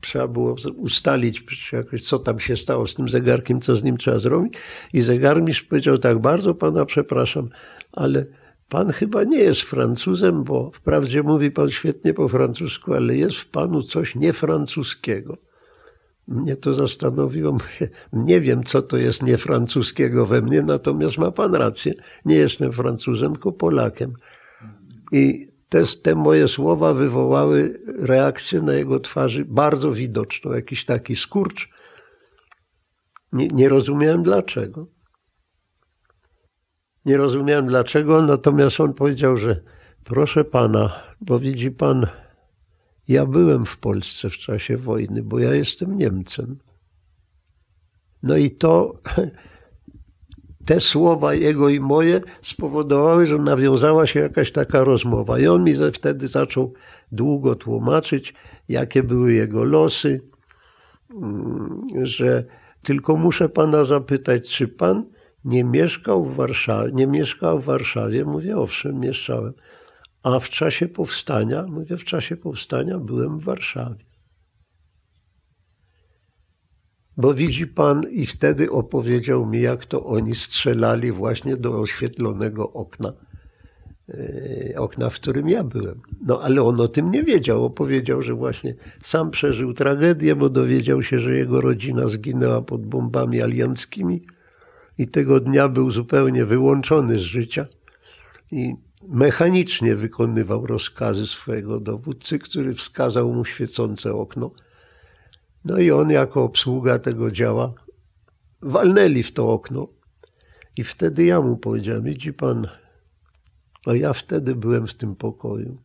trzeba 0.00 0.28
było 0.28 0.56
ustalić 0.76 1.44
jakoś, 1.72 2.00
co 2.00 2.18
tam 2.18 2.38
się 2.38 2.56
stało 2.56 2.86
z 2.86 2.94
tym 2.94 3.08
zegarkiem, 3.08 3.60
co 3.60 3.76
z 3.76 3.82
nim 3.82 3.96
trzeba 3.96 4.18
zrobić. 4.18 4.54
I 4.92 5.00
zegarmistrz 5.00 5.62
powiedział 5.62 5.98
tak, 5.98 6.18
bardzo 6.18 6.54
pana 6.54 6.84
przepraszam, 6.84 7.48
ale 7.92 8.26
pan 8.68 8.92
chyba 8.92 9.24
nie 9.24 9.38
jest 9.38 9.60
Francuzem, 9.60 10.44
bo 10.44 10.70
wprawdzie 10.74 11.22
mówi 11.22 11.50
pan 11.50 11.70
świetnie 11.70 12.14
po 12.14 12.28
francusku, 12.28 12.94
ale 12.94 13.16
jest 13.16 13.36
w 13.36 13.46
panu 13.46 13.82
coś 13.82 14.14
niefrancuskiego. 14.14 15.36
Mnie 16.28 16.56
to 16.56 16.74
zastanowiło. 16.74 17.56
Nie 18.12 18.40
wiem, 18.40 18.64
co 18.64 18.82
to 18.82 18.96
jest 18.96 19.22
niefrancuskiego 19.22 20.26
we 20.26 20.42
mnie, 20.42 20.62
natomiast 20.62 21.18
ma 21.18 21.30
pan 21.30 21.54
rację. 21.54 21.94
Nie 22.24 22.36
jestem 22.36 22.72
Francuzem, 22.72 23.32
tylko 23.32 23.52
Polakiem. 23.52 24.12
I 25.12 25.53
te, 25.74 25.82
te 26.02 26.14
moje 26.14 26.48
słowa 26.48 26.94
wywołały 26.94 27.80
reakcję 27.98 28.62
na 28.62 28.72
jego 28.72 29.00
twarzy 29.00 29.44
bardzo 29.44 29.92
widoczną, 29.92 30.52
jakiś 30.52 30.84
taki 30.84 31.16
skurcz. 31.16 31.68
Nie, 33.32 33.48
nie 33.48 33.68
rozumiałem 33.68 34.22
dlaczego. 34.22 34.86
Nie 37.04 37.16
rozumiałem 37.16 37.66
dlaczego, 37.66 38.22
natomiast 38.22 38.80
on 38.80 38.94
powiedział, 38.94 39.36
że 39.36 39.60
proszę 40.04 40.44
pana, 40.44 40.92
bo 41.20 41.38
widzi 41.38 41.70
pan, 41.70 42.06
ja 43.08 43.26
byłem 43.26 43.64
w 43.64 43.78
Polsce 43.78 44.30
w 44.30 44.38
czasie 44.38 44.76
wojny, 44.76 45.22
bo 45.22 45.38
ja 45.38 45.54
jestem 45.54 45.96
Niemcem. 45.96 46.58
No 48.22 48.36
i 48.36 48.50
to 48.50 49.00
te 50.66 50.80
słowa 50.80 51.34
jego 51.34 51.68
i 51.68 51.80
moje 51.80 52.20
spowodowały, 52.42 53.26
że 53.26 53.38
nawiązała 53.38 54.06
się 54.06 54.20
jakaś 54.20 54.52
taka 54.52 54.84
rozmowa. 54.84 55.38
I 55.38 55.46
on 55.46 55.64
mi 55.64 55.74
wtedy 55.92 56.28
zaczął 56.28 56.72
długo 57.12 57.54
tłumaczyć, 57.54 58.34
jakie 58.68 59.02
były 59.02 59.32
jego 59.32 59.64
losy, 59.64 60.20
mm, 61.10 61.86
że 62.02 62.44
tylko 62.82 63.16
muszę 63.16 63.48
pana 63.48 63.84
zapytać, 63.84 64.48
czy 64.48 64.68
pan 64.68 65.04
nie 65.44 65.64
mieszkał 65.64 66.24
w 66.24 66.34
Warszawie? 66.34 66.92
Nie 66.92 67.06
mieszkał 67.06 67.60
w 67.60 67.64
Warszawie? 67.64 68.24
Mówię, 68.24 68.56
owszem, 68.56 69.00
mieszkałem. 69.00 69.52
A 70.22 70.38
w 70.38 70.48
czasie 70.48 70.88
powstania? 70.88 71.62
Mówię, 71.62 71.96
w 71.96 72.04
czasie 72.04 72.36
powstania 72.36 72.98
byłem 72.98 73.38
w 73.38 73.44
Warszawie. 73.44 74.04
Bo 77.16 77.34
widzi 77.34 77.66
pan, 77.66 78.02
i 78.10 78.26
wtedy 78.26 78.70
opowiedział 78.70 79.46
mi, 79.46 79.60
jak 79.60 79.86
to 79.86 80.04
oni 80.04 80.34
strzelali 80.34 81.12
właśnie 81.12 81.56
do 81.56 81.80
oświetlonego 81.80 82.72
okna, 82.72 83.12
e, 84.08 84.78
okna, 84.78 85.10
w 85.10 85.14
którym 85.14 85.48
ja 85.48 85.64
byłem. 85.64 86.00
No 86.26 86.42
ale 86.42 86.62
on 86.62 86.80
o 86.80 86.88
tym 86.88 87.10
nie 87.10 87.22
wiedział. 87.22 87.64
Opowiedział, 87.64 88.22
że 88.22 88.34
właśnie 88.34 88.74
sam 89.02 89.30
przeżył 89.30 89.74
tragedię, 89.74 90.36
bo 90.36 90.48
dowiedział 90.48 91.02
się, 91.02 91.20
że 91.20 91.36
jego 91.36 91.60
rodzina 91.60 92.08
zginęła 92.08 92.62
pod 92.62 92.86
bombami 92.86 93.42
alianckimi 93.42 94.26
i 94.98 95.08
tego 95.08 95.40
dnia 95.40 95.68
był 95.68 95.90
zupełnie 95.90 96.44
wyłączony 96.44 97.18
z 97.18 97.22
życia 97.22 97.66
i 98.52 98.74
mechanicznie 99.08 99.96
wykonywał 99.96 100.66
rozkazy 100.66 101.26
swojego 101.26 101.80
dowódcy, 101.80 102.38
który 102.38 102.74
wskazał 102.74 103.32
mu 103.32 103.44
świecące 103.44 104.14
okno 104.14 104.50
no 105.64 105.78
i 105.78 105.90
on 105.90 106.10
jako 106.10 106.42
obsługa 106.42 106.98
tego 106.98 107.30
działa 107.30 107.74
walnęli 108.64 109.22
w 109.22 109.32
to 109.32 109.52
okno. 109.52 109.88
I 110.76 110.84
wtedy 110.84 111.24
ja 111.24 111.40
mu 111.40 111.56
powiedziałem, 111.56 112.04
widzi 112.04 112.32
pan, 112.32 112.68
a 113.86 113.94
ja 113.94 114.12
wtedy 114.12 114.54
byłem 114.54 114.86
w 114.86 114.94
tym 114.94 115.16
pokoju. 115.16 115.82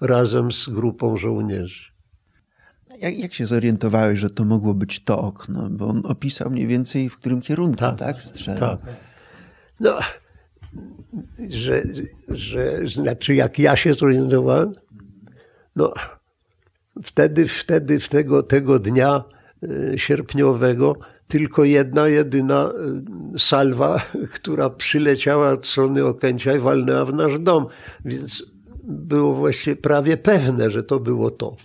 Razem 0.00 0.52
z 0.52 0.68
grupą 0.68 1.16
żołnierzy. 1.16 1.84
Jak, 2.98 3.18
jak 3.18 3.34
się 3.34 3.46
zorientowałeś, 3.46 4.20
że 4.20 4.30
to 4.30 4.44
mogło 4.44 4.74
być 4.74 5.04
to 5.04 5.18
okno? 5.18 5.70
Bo 5.70 5.88
on 5.88 6.02
opisał 6.06 6.50
mniej 6.50 6.66
więcej 6.66 7.10
w 7.10 7.16
którym 7.16 7.40
kierunku, 7.40 7.78
tak? 7.78 7.98
tak. 7.98 8.16
Tak. 8.58 8.80
No, 9.80 9.98
że, 11.50 11.82
że, 12.28 12.88
znaczy 12.88 13.34
jak 13.34 13.58
ja 13.58 13.76
się 13.76 13.94
zorientowałem? 13.94 14.72
No, 15.76 15.92
Wtedy, 17.02 17.48
wtedy 17.48 17.98
tego, 17.98 18.42
tego 18.42 18.78
dnia 18.78 19.24
e, 19.62 19.98
sierpniowego 19.98 20.96
tylko 21.28 21.64
jedna, 21.64 22.08
jedyna 22.08 22.72
e, 23.34 23.38
salwa, 23.38 24.00
która 24.34 24.70
przyleciała 24.70 25.50
od 25.50 25.66
strony 25.66 26.04
Okęcia 26.04 26.56
i 26.56 26.58
walnęła 26.58 27.04
w 27.04 27.14
nasz 27.14 27.38
dom. 27.38 27.66
Więc 28.04 28.44
było 28.84 29.34
właściwie 29.34 29.76
prawie 29.76 30.16
pewne, 30.16 30.70
że 30.70 30.82
to 30.82 31.00
było 31.00 31.30
to. 31.30 31.56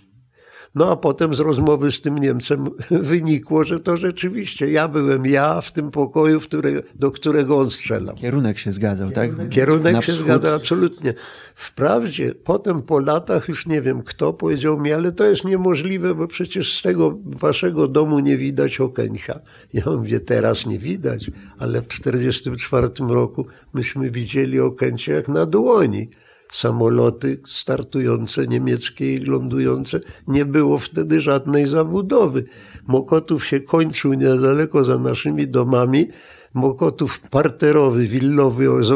No 0.74 0.90
a 0.90 0.96
potem 0.96 1.34
z 1.34 1.40
rozmowy 1.40 1.90
z 1.90 2.00
tym 2.00 2.18
Niemcem 2.18 2.70
wynikło, 2.90 3.64
że 3.64 3.80
to 3.80 3.96
rzeczywiście 3.96 4.70
ja 4.70 4.88
byłem 4.88 5.26
ja 5.26 5.60
w 5.60 5.72
tym 5.72 5.90
pokoju, 5.90 6.40
w 6.40 6.44
które, 6.48 6.70
do 6.94 7.10
którego 7.10 7.58
on 7.58 7.70
strzelał. 7.70 8.14
Kierunek 8.14 8.58
się 8.58 8.72
zgadzał, 8.72 9.10
tak? 9.10 9.48
Kierunek 9.48 9.92
Na 9.92 10.02
się 10.02 10.12
wschód. 10.12 10.26
zgadzał, 10.26 10.54
absolutnie. 10.54 11.14
Wprawdzie 11.54 12.34
potem 12.34 12.82
po 12.82 12.98
latach 12.98 13.48
już 13.48 13.66
nie 13.66 13.80
wiem 13.80 14.02
kto 14.02 14.32
powiedział 14.32 14.80
mi, 14.80 14.92
ale 14.92 15.12
to 15.12 15.24
jest 15.24 15.44
niemożliwe, 15.44 16.14
bo 16.14 16.26
przecież 16.26 16.78
z 16.78 16.82
tego 16.82 17.18
waszego 17.24 17.88
domu 17.88 18.18
nie 18.18 18.36
widać 18.36 18.80
Okęcia. 18.80 19.40
Ja 19.72 19.82
mówię, 19.86 20.20
teraz 20.20 20.66
nie 20.66 20.78
widać, 20.78 21.30
ale 21.58 21.82
w 21.82 21.86
1944 21.88 22.88
roku 23.14 23.46
myśmy 23.74 24.10
widzieli 24.10 24.60
Okęcie 24.60 25.12
jak 25.12 25.28
na 25.28 25.46
dłoni 25.46 26.08
samoloty 26.52 27.40
startujące 27.46 28.46
niemieckie 28.46 29.14
i 29.14 29.18
lądujące. 29.18 30.00
Nie 30.28 30.44
było 30.44 30.78
wtedy 30.78 31.20
żadnej 31.20 31.66
zabudowy. 31.66 32.44
Mokotów 32.86 33.46
się 33.46 33.60
kończył 33.60 34.14
niedaleko 34.14 34.84
za 34.84 34.98
naszymi 34.98 35.48
domami. 35.48 36.08
Mokotów 36.54 37.20
parterowy, 37.20 38.06
willowy 38.06 38.84
z, 38.84 38.88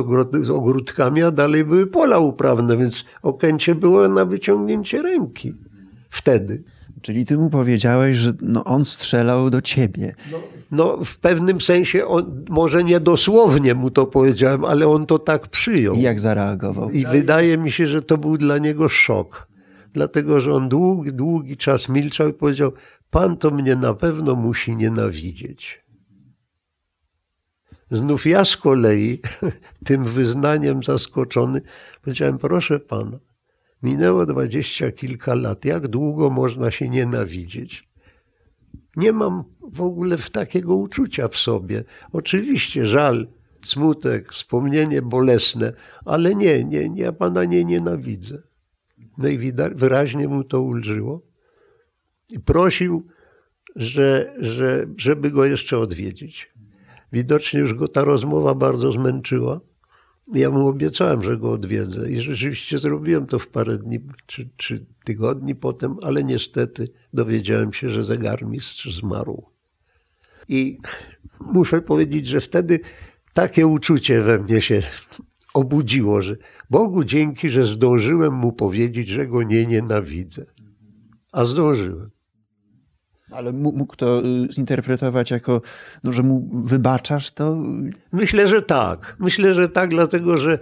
z 0.46 0.50
ogródkami, 0.50 1.22
a 1.22 1.30
dalej 1.30 1.64
były 1.64 1.86
pola 1.86 2.18
uprawne, 2.18 2.76
więc 2.76 3.04
Okęcie 3.22 3.74
było 3.74 4.08
na 4.08 4.24
wyciągnięcie 4.24 5.02
ręki. 5.02 5.54
Wtedy. 6.10 6.62
Czyli 7.02 7.26
ty 7.26 7.38
mu 7.38 7.50
powiedziałeś, 7.50 8.16
że 8.16 8.32
no 8.42 8.64
on 8.64 8.84
strzelał 8.84 9.50
do 9.50 9.62
ciebie. 9.62 10.14
No, 10.32 10.38
no 10.70 11.04
w 11.04 11.18
pewnym 11.18 11.60
sensie, 11.60 12.06
on, 12.06 12.44
może 12.48 12.84
nie 12.84 13.00
dosłownie 13.00 13.74
mu 13.74 13.90
to 13.90 14.06
powiedziałem, 14.06 14.64
ale 14.64 14.88
on 14.88 15.06
to 15.06 15.18
tak 15.18 15.48
przyjął. 15.48 15.94
I 15.94 16.00
jak 16.00 16.20
zareagował? 16.20 16.90
I 16.90 17.06
wydaje 17.06 17.58
mi 17.58 17.70
się, 17.70 17.86
że 17.86 18.02
to 18.02 18.18
był 18.18 18.38
dla 18.38 18.58
niego 18.58 18.88
szok. 18.88 19.48
Dlatego, 19.92 20.40
że 20.40 20.54
on 20.54 20.68
długi, 20.68 21.12
długi 21.12 21.56
czas 21.56 21.88
milczał 21.88 22.28
i 22.28 22.32
powiedział, 22.32 22.72
pan 23.10 23.36
to 23.36 23.50
mnie 23.50 23.76
na 23.76 23.94
pewno 23.94 24.34
musi 24.34 24.76
nienawidzieć. 24.76 25.84
Znów 27.90 28.26
ja 28.26 28.44
z 28.44 28.56
kolei, 28.56 29.20
tym 29.86 30.04
wyznaniem 30.04 30.82
zaskoczony, 30.82 31.60
powiedziałem, 32.02 32.38
proszę 32.38 32.80
pana, 32.80 33.18
Minęło 33.82 34.26
dwadzieścia 34.26 34.92
kilka 34.92 35.34
lat. 35.34 35.64
Jak 35.64 35.88
długo 35.88 36.30
można 36.30 36.70
się 36.70 36.88
nienawidzieć? 36.88 37.88
Nie 38.96 39.12
mam 39.12 39.44
w 39.72 39.80
ogóle 39.80 40.18
takiego 40.32 40.76
uczucia 40.76 41.28
w 41.28 41.36
sobie. 41.36 41.84
Oczywiście 42.12 42.86
żal, 42.86 43.28
smutek, 43.64 44.32
wspomnienie 44.32 45.02
bolesne, 45.02 45.72
ale 46.04 46.34
nie, 46.34 46.64
nie, 46.64 46.88
nie 46.88 47.02
ja 47.02 47.12
pana 47.12 47.44
nie 47.44 47.64
nienawidzę. 47.64 48.42
No 49.18 49.28
i 49.28 49.52
wyraźnie 49.74 50.28
mu 50.28 50.44
to 50.44 50.60
ulżyło. 50.60 51.22
I 52.30 52.40
prosił, 52.40 53.06
że, 53.76 54.34
że, 54.38 54.86
żeby 54.96 55.30
go 55.30 55.44
jeszcze 55.44 55.78
odwiedzić. 55.78 56.52
Widocznie 57.12 57.60
już 57.60 57.74
go 57.74 57.88
ta 57.88 58.04
rozmowa 58.04 58.54
bardzo 58.54 58.92
zmęczyła. 58.92 59.60
Ja 60.34 60.50
mu 60.50 60.68
obiecałem, 60.68 61.22
że 61.22 61.36
go 61.36 61.52
odwiedzę 61.52 62.10
i 62.10 62.20
rzeczywiście 62.20 62.78
zrobiłem 62.78 63.26
to 63.26 63.38
w 63.38 63.48
parę 63.48 63.78
dni 63.78 64.00
czy, 64.26 64.48
czy 64.56 64.86
tygodni 65.04 65.54
potem, 65.54 65.96
ale 66.02 66.24
niestety 66.24 66.88
dowiedziałem 67.12 67.72
się, 67.72 67.90
że 67.90 68.04
zegarmistrz 68.04 68.94
zmarł. 68.94 69.44
I 70.48 70.78
muszę 71.40 71.82
powiedzieć, 71.82 72.26
że 72.26 72.40
wtedy 72.40 72.80
takie 73.32 73.66
uczucie 73.66 74.22
we 74.22 74.38
mnie 74.38 74.60
się 74.60 74.82
obudziło, 75.54 76.22
że 76.22 76.36
Bogu 76.70 77.04
dzięki, 77.04 77.50
że 77.50 77.64
zdążyłem 77.64 78.34
mu 78.34 78.52
powiedzieć, 78.52 79.08
że 79.08 79.26
go 79.26 79.42
nie 79.42 79.66
nienawidzę. 79.66 80.46
A 81.32 81.44
zdążyłem. 81.44 82.15
Ale 83.30 83.52
mógł 83.52 83.96
to 83.96 84.22
y, 84.24 84.52
zinterpretować 84.52 85.30
jako, 85.30 85.62
no, 86.04 86.12
że 86.12 86.22
mu 86.22 86.62
wybaczasz 86.64 87.30
to? 87.30 87.62
Myślę, 88.12 88.48
że 88.48 88.62
tak. 88.62 89.16
Myślę, 89.18 89.54
że 89.54 89.68
tak, 89.68 89.90
dlatego 89.90 90.38
że 90.38 90.58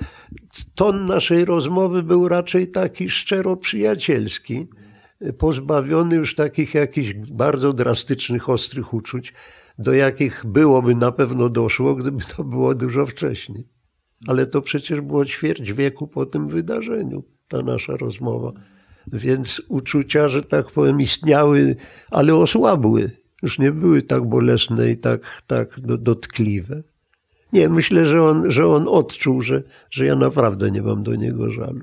ton 0.75 1.07
naszej 1.07 1.45
rozmowy 1.45 2.03
był 2.03 2.29
raczej 2.29 2.71
taki 2.71 3.11
szczero 3.11 3.57
przyjacielski, 3.57 4.69
pozbawiony 5.39 6.17
już 6.17 6.35
takich 6.35 6.75
jakichś 6.75 7.15
bardzo 7.15 7.73
drastycznych, 7.73 8.49
ostrych 8.49 8.95
uczuć, 8.95 9.33
do 9.79 9.93
jakich 9.93 10.43
byłoby 10.47 10.95
na 10.95 11.13
pewno 11.13 11.49
doszło, 11.49 11.95
gdyby 11.95 12.25
to 12.37 12.45
było 12.45 12.75
dużo 12.75 13.07
wcześniej. 13.07 13.69
Ale 14.27 14.47
to 14.47 14.63
przecież 14.63 15.01
było 15.01 15.25
ćwierć 15.25 15.73
wieku 15.73 16.09
po 16.09 16.27
tym 16.27 16.49
wydarzeniu, 16.49 17.25
ta 17.49 17.63
nasza 17.63 17.97
rozmowa 17.97 18.53
więc 19.13 19.63
uczucia, 19.69 20.29
że 20.29 20.43
tak 20.43 20.71
powiem, 20.71 21.01
istniały, 21.01 21.77
ale 22.11 22.35
osłabły. 22.35 23.11
Już 23.43 23.59
nie 23.59 23.73
były 23.73 24.03
tak 24.03 24.25
bolesne 24.25 24.91
i 24.91 24.97
tak, 24.97 25.43
tak 25.47 25.81
dotkliwe. 25.81 26.83
Nie, 27.53 27.69
myślę, 27.69 28.07
że 28.07 28.23
on, 28.23 28.51
że 28.51 28.67
on 28.67 28.89
odczuł, 28.89 29.43
że, 29.43 29.63
że 29.91 30.07
ja 30.07 30.17
naprawdę 30.17 30.71
nie 30.71 30.83
mam 30.83 31.03
do 31.03 31.15
niego 31.15 31.51
żalu. 31.51 31.81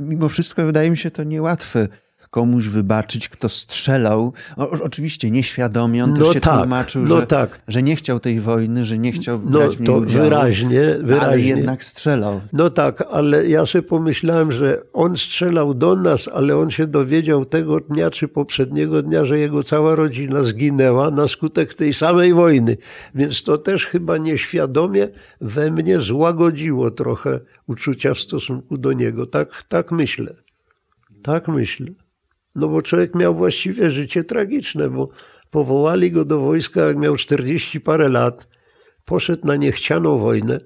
Mimo 0.00 0.28
wszystko 0.28 0.66
wydaje 0.66 0.90
mi 0.90 0.98
się 0.98 1.10
to 1.10 1.24
niełatwe 1.24 1.88
komuś 2.30 2.66
wybaczyć, 2.66 3.28
kto 3.28 3.48
strzelał. 3.48 4.32
O, 4.56 4.70
oczywiście 4.70 5.30
nieświadomie, 5.30 6.04
on 6.04 6.10
no 6.10 6.16
też 6.16 6.34
się 6.34 6.40
tak, 6.40 6.58
tłumaczył, 6.58 7.02
no 7.02 7.20
że, 7.20 7.26
tak. 7.26 7.60
że 7.68 7.82
nie 7.82 7.96
chciał 7.96 8.20
tej 8.20 8.40
wojny, 8.40 8.84
że 8.84 8.98
nie 8.98 9.12
chciał 9.12 9.40
no, 9.44 9.50
brać 9.50 9.76
to 9.76 9.96
udziału, 9.96 10.24
wyraźnie, 10.24 10.80
wyraźnie. 11.02 11.20
Ale 11.20 11.40
jednak 11.40 11.84
strzelał. 11.84 12.40
No 12.52 12.70
tak, 12.70 13.04
ale 13.10 13.48
ja 13.48 13.66
sobie 13.66 13.82
pomyślałem, 13.82 14.52
że 14.52 14.82
on 14.92 15.16
strzelał 15.16 15.74
do 15.74 15.96
nas, 15.96 16.28
ale 16.32 16.56
on 16.56 16.70
się 16.70 16.86
dowiedział 16.86 17.44
tego 17.44 17.80
dnia 17.80 18.10
czy 18.10 18.28
poprzedniego 18.28 19.02
dnia, 19.02 19.24
że 19.24 19.38
jego 19.38 19.62
cała 19.62 19.94
rodzina 19.94 20.42
zginęła 20.42 21.10
na 21.10 21.28
skutek 21.28 21.74
tej 21.74 21.92
samej 21.92 22.34
wojny. 22.34 22.76
Więc 23.14 23.42
to 23.42 23.58
też 23.58 23.86
chyba 23.86 24.18
nieświadomie 24.18 25.08
we 25.40 25.70
mnie 25.70 26.00
złagodziło 26.00 26.90
trochę 26.90 27.40
uczucia 27.66 28.14
w 28.14 28.18
stosunku 28.18 28.78
do 28.78 28.92
niego. 28.92 29.26
Tak, 29.26 29.62
tak 29.62 29.92
myślę. 29.92 30.34
Tak 31.22 31.48
myślę. 31.48 31.86
No 32.54 32.68
bo 32.68 32.82
człowiek 32.82 33.14
miał 33.14 33.34
właściwie 33.34 33.90
życie 33.90 34.24
tragiczne, 34.24 34.90
bo 34.90 35.06
powołali 35.50 36.12
go 36.12 36.24
do 36.24 36.40
wojska, 36.40 36.80
jak 36.80 36.96
miał 36.96 37.16
40 37.16 37.80
parę 37.80 38.08
lat, 38.08 38.48
poszedł 39.04 39.46
na 39.46 39.56
niechcianą 39.56 40.18
wojnę, 40.18 40.60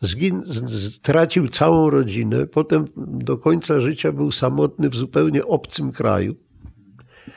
zgin, 0.00 0.42
stracił 0.90 1.48
całą 1.48 1.90
rodzinę, 1.90 2.46
potem 2.46 2.84
do 2.96 3.38
końca 3.38 3.80
życia 3.80 4.12
był 4.12 4.32
samotny 4.32 4.88
w 4.88 4.94
zupełnie 4.94 5.46
obcym 5.46 5.92
kraju. 5.92 6.34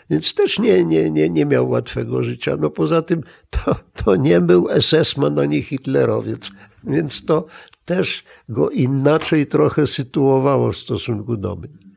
Więc 0.09 0.33
też 0.33 0.59
nie, 0.59 0.85
nie, 0.85 1.11
nie, 1.11 1.29
nie 1.29 1.45
miał 1.45 1.69
łatwego 1.69 2.23
życia. 2.23 2.57
No 2.59 2.69
poza 2.69 3.01
tym 3.01 3.21
to, 3.49 3.75
to 3.93 4.15
nie 4.15 4.41
był 4.41 4.67
SS-man 4.79 5.39
ani 5.39 5.61
hitlerowiec, 5.61 6.51
więc 6.83 7.25
to 7.25 7.45
też 7.85 8.23
go 8.49 8.69
inaczej 8.69 9.47
trochę 9.47 9.87
sytuowało 9.87 10.71
w 10.71 10.77
stosunku 10.77 11.37
do 11.37 11.55
mnie. 11.55 11.88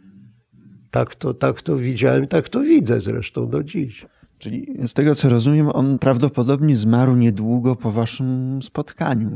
Tak 0.92 1.14
to, 1.14 1.34
tak 1.34 1.62
to 1.62 1.76
widziałem, 1.76 2.26
tak 2.26 2.48
to 2.48 2.60
widzę 2.60 3.00
zresztą 3.00 3.48
do 3.48 3.64
dziś. 3.64 4.06
Czyli 4.38 4.66
z 4.86 4.92
tego 4.92 5.14
co 5.14 5.28
rozumiem, 5.28 5.68
on 5.68 5.98
prawdopodobnie 5.98 6.76
zmarł 6.76 7.16
niedługo 7.16 7.76
po 7.76 7.92
waszym 7.92 8.60
spotkaniu. 8.62 9.30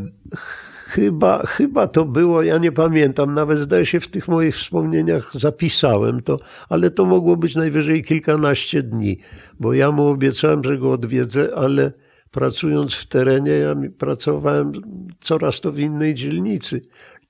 Chyba, 0.87 1.47
chyba 1.47 1.87
to 1.87 2.05
było, 2.05 2.42
ja 2.42 2.59
nie 2.59 2.73
pamiętam, 2.73 3.35
nawet 3.35 3.59
zdaje 3.59 3.87
się 3.87 4.01
w 4.01 4.09
tych 4.09 4.29
moich 4.29 4.55
wspomnieniach 4.55 5.31
zapisałem 5.35 6.23
to, 6.23 6.38
ale 6.69 6.90
to 6.90 7.05
mogło 7.05 7.37
być 7.37 7.55
najwyżej 7.55 8.05
kilkanaście 8.05 8.83
dni, 8.83 9.19
bo 9.61 9.75
ja 9.75 9.92
mu 9.92 10.07
obiecałem, 10.07 10.64
że 10.64 10.79
go 10.79 10.92
odwiedzę, 10.92 11.49
ale 11.57 11.92
pracując 12.31 12.95
w 12.95 13.07
terenie, 13.07 13.51
ja 13.51 13.75
pracowałem 13.99 14.73
coraz 15.21 15.61
to 15.61 15.73
w 15.73 15.79
innej 15.79 16.14
dzielnicy. 16.14 16.81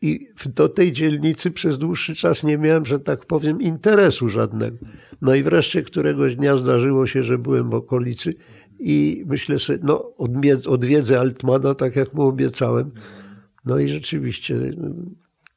I 0.07 0.29
do 0.55 0.69
tej 0.69 0.92
dzielnicy 0.92 1.51
przez 1.51 1.79
dłuższy 1.79 2.14
czas 2.14 2.45
nie 2.45 2.59
miałem, 2.59 2.85
że 2.85 3.01
tak 3.01 3.27
powiem, 3.27 3.61
interesu 3.61 4.29
żadnego. 4.29 4.77
No 5.23 5.35
i 5.35 5.42
wreszcie 5.42 5.83
któregoś 5.83 6.37
dnia 6.37 6.57
zdarzyło 6.57 7.07
się, 7.07 7.23
że 7.23 7.38
byłem 7.38 7.71
w 7.71 7.75
okolicy 7.75 8.35
i 8.79 9.25
myślę 9.27 9.59
sobie, 9.59 9.79
no 9.83 10.12
odwiedzę 10.66 11.21
Altmana, 11.21 11.75
tak 11.75 11.97
jak 11.97 12.14
mu 12.14 12.23
obiecałem. 12.23 12.88
No 13.64 13.79
i 13.79 13.88
rzeczywiście 13.88 14.55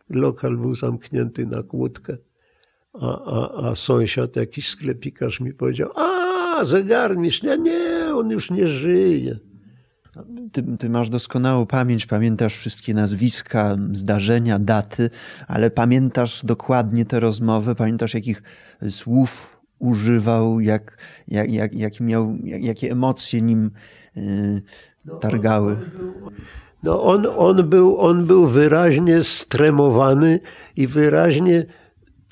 lokal 0.10 0.58
był 0.58 0.76
zamknięty 0.76 1.46
na 1.46 1.64
kłódkę, 1.64 2.18
a, 2.94 3.26
a, 3.26 3.70
a 3.70 3.76
sąsiad, 3.76 4.36
jakiś 4.36 4.70
sklepikarz 4.70 5.40
mi 5.40 5.54
powiedział, 5.54 5.90
a 5.96 6.66
zegarmistrz, 6.66 7.44
nie, 7.44 7.58
nie, 7.58 8.16
on 8.16 8.30
już 8.30 8.52
nie 8.52 8.68
żyje. 8.68 9.40
Ty, 10.52 10.64
ty, 10.78 10.90
masz 10.90 11.10
doskonałą 11.10 11.66
pamięć, 11.66 12.06
pamiętasz 12.06 12.56
wszystkie 12.56 12.94
nazwiska, 12.94 13.78
zdarzenia, 13.94 14.60
daty, 14.60 15.10
ale 15.48 15.72
pamiętasz 15.72 16.46
dokładnie 16.46 17.06
te 17.06 17.20
rozmowy, 17.20 17.76
pamiętasz 17.76 18.14
jakich 18.14 18.44
słów 18.90 19.60
używał, 19.80 20.60
jak, 20.60 20.98
jak, 21.28 21.52
jak, 21.52 21.76
jak 21.76 22.00
miał, 22.00 22.36
jak, 22.44 22.64
jakie 22.64 22.92
emocje 22.92 23.42
nim 23.42 23.72
yy, 24.16 24.62
targały. 25.20 25.78
No 26.84 27.04
on, 27.04 27.28
on, 27.38 27.70
był, 27.70 27.98
on 28.00 28.26
był 28.26 28.48
wyraźnie 28.48 29.24
stremowany 29.24 30.40
i 30.76 30.88
wyraźnie 30.88 31.66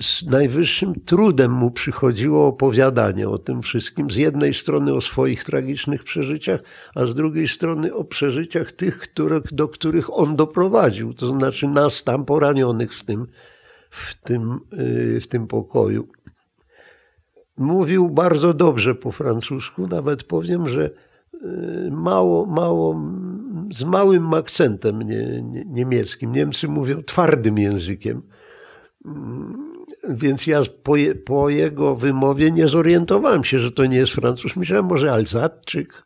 z 0.02 0.26
najwyższym 0.26 0.94
trudem 1.04 1.52
mu 1.52 1.70
przychodziło 1.70 2.46
opowiadanie 2.46 3.28
o 3.28 3.38
tym 3.38 3.62
wszystkim. 3.62 4.10
Z 4.10 4.16
jednej 4.16 4.54
strony 4.54 4.94
o 4.94 5.00
swoich 5.00 5.44
tragicznych 5.44 6.04
przeżyciach, 6.04 6.60
a 6.94 7.06
z 7.06 7.14
drugiej 7.14 7.48
strony 7.48 7.94
o 7.94 8.04
przeżyciach 8.04 8.72
tych, 8.72 8.98
których, 8.98 9.42
do 9.52 9.68
których 9.68 10.18
on 10.18 10.36
doprowadził. 10.36 11.14
To 11.14 11.26
znaczy 11.26 11.68
nas 11.68 12.04
tam 12.04 12.24
poranionych 12.24 12.94
w 12.94 13.04
tym, 13.04 13.26
w 13.90 14.14
tym, 14.14 14.60
y, 14.72 15.20
w 15.20 15.26
tym 15.26 15.46
pokoju. 15.46 16.08
Mówił 17.56 18.10
bardzo 18.10 18.54
dobrze 18.54 18.94
po 18.94 19.12
francusku, 19.12 19.86
nawet 19.86 20.24
powiem, 20.24 20.68
że 20.68 20.90
y, 21.34 21.90
mało, 21.90 22.46
mało, 22.46 23.02
z 23.74 23.84
małym 23.84 24.34
akcentem 24.34 25.02
nie, 25.02 25.42
nie, 25.42 25.64
niemieckim. 25.64 26.32
Niemcy 26.32 26.68
mówią 26.68 27.02
twardym 27.02 27.58
językiem 27.58 28.22
więc 30.08 30.46
ja 30.46 30.62
po, 30.82 30.96
je, 30.96 31.14
po, 31.14 31.48
jego 31.48 31.96
wymowie 31.96 32.52
nie 32.52 32.68
zorientowałem 32.68 33.44
się, 33.44 33.58
że 33.58 33.70
to 33.70 33.86
nie 33.86 33.96
jest 33.96 34.12
Francuz. 34.12 34.56
Myślałem, 34.56 34.86
może 34.86 35.12
Alzatczyk. 35.12 36.04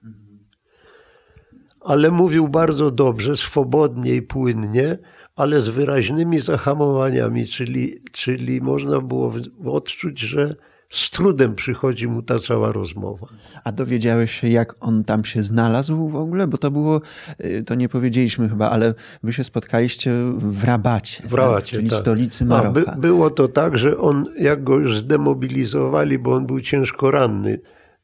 Ale 1.81 2.11
mówił 2.11 2.49
bardzo 2.49 2.91
dobrze, 2.91 3.37
swobodnie 3.37 4.15
i 4.15 4.23
płynnie, 4.23 4.99
ale 5.37 5.61
z 5.61 5.69
wyraźnymi 5.69 6.39
zahamowaniami, 6.41 7.47
czyli, 7.47 8.03
czyli 8.13 8.61
można 8.61 9.01
było 9.01 9.33
odczuć, 9.65 10.19
że 10.19 10.57
z 10.93 11.11
trudem 11.11 11.55
przychodzi 11.55 12.09
mu 12.09 12.23
ta 12.23 12.39
cała 12.39 12.73
rozmowa. 12.73 13.27
A 13.65 13.73
dowiedziałeś 13.73 14.41
się, 14.41 14.49
jak 14.49 14.75
on 14.81 15.05
tam 15.05 15.25
się 15.25 15.43
znalazł 15.43 16.09
w 16.09 16.17
ogóle? 16.17 16.47
Bo 16.47 16.59
to 16.59 16.71
było, 16.71 17.01
y, 17.45 17.65
to 17.67 17.75
nie 17.75 17.89
powiedzieliśmy 17.89 18.49
chyba, 18.49 18.71
ale 18.71 18.95
wy 19.23 19.33
się 19.33 19.45
spotkaliście 19.45 20.13
w 20.37 20.65
Rabacie. 20.65 21.23
W 21.29 21.35
Rabacie, 21.35 21.71
tak? 21.71 21.71
czyli 21.71 21.91
tak. 21.91 22.01
stolicy 22.01 22.45
Maroka. 22.45 22.95
by, 22.95 23.01
było 23.01 23.31
to 23.31 23.49
tak, 23.49 23.79
że 23.79 23.99
on, 23.99 24.27
jak 24.39 24.65
go 24.65 24.79
już 24.79 24.99
zdemobilizowali, 24.99 26.19
bo 26.19 26.35
on 26.35 26.47
był 26.47 26.61
ciężko 26.61 27.11
ranny 27.11 27.61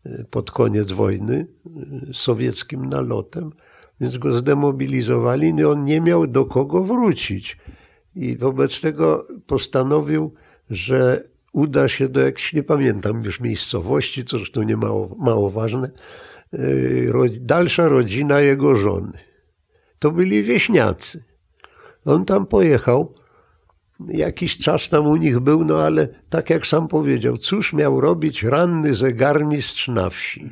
y, 0.06 0.24
pod 0.30 0.50
koniec 0.50 0.92
wojny 0.92 1.46
y, 2.10 2.14
sowieckim 2.14 2.88
nalotem, 2.88 3.52
więc 4.00 4.18
go 4.18 4.32
zdemobilizowali 4.32 5.54
i 5.58 5.64
on 5.64 5.84
nie 5.84 6.00
miał 6.00 6.26
do 6.26 6.44
kogo 6.44 6.84
wrócić. 6.84 7.58
I 8.14 8.36
wobec 8.36 8.80
tego 8.80 9.26
postanowił, 9.46 10.34
że 10.70 11.24
uda 11.52 11.88
się 11.88 12.08
do 12.08 12.20
jakiejś, 12.20 12.52
nie 12.52 12.62
pamiętam 12.62 13.22
już 13.22 13.40
miejscowości, 13.40 14.24
co 14.24 14.36
zresztą 14.36 14.62
nie 14.62 14.76
mało, 14.76 15.16
mało 15.18 15.50
ważne, 15.50 15.90
yy, 16.52 17.30
dalsza 17.40 17.88
rodzina 17.88 18.40
jego 18.40 18.76
żony. 18.76 19.18
To 19.98 20.10
byli 20.10 20.42
wieśniacy. 20.42 21.24
On 22.04 22.24
tam 22.24 22.46
pojechał, 22.46 23.12
jakiś 24.06 24.58
czas 24.58 24.88
tam 24.88 25.06
u 25.06 25.16
nich 25.16 25.40
był, 25.40 25.64
no 25.64 25.82
ale 25.82 26.08
tak 26.28 26.50
jak 26.50 26.66
sam 26.66 26.88
powiedział, 26.88 27.38
cóż 27.38 27.72
miał 27.72 28.00
robić 28.00 28.42
ranny 28.42 28.94
zegarmistrz 28.94 29.88
na 29.88 30.10
wsi. 30.10 30.50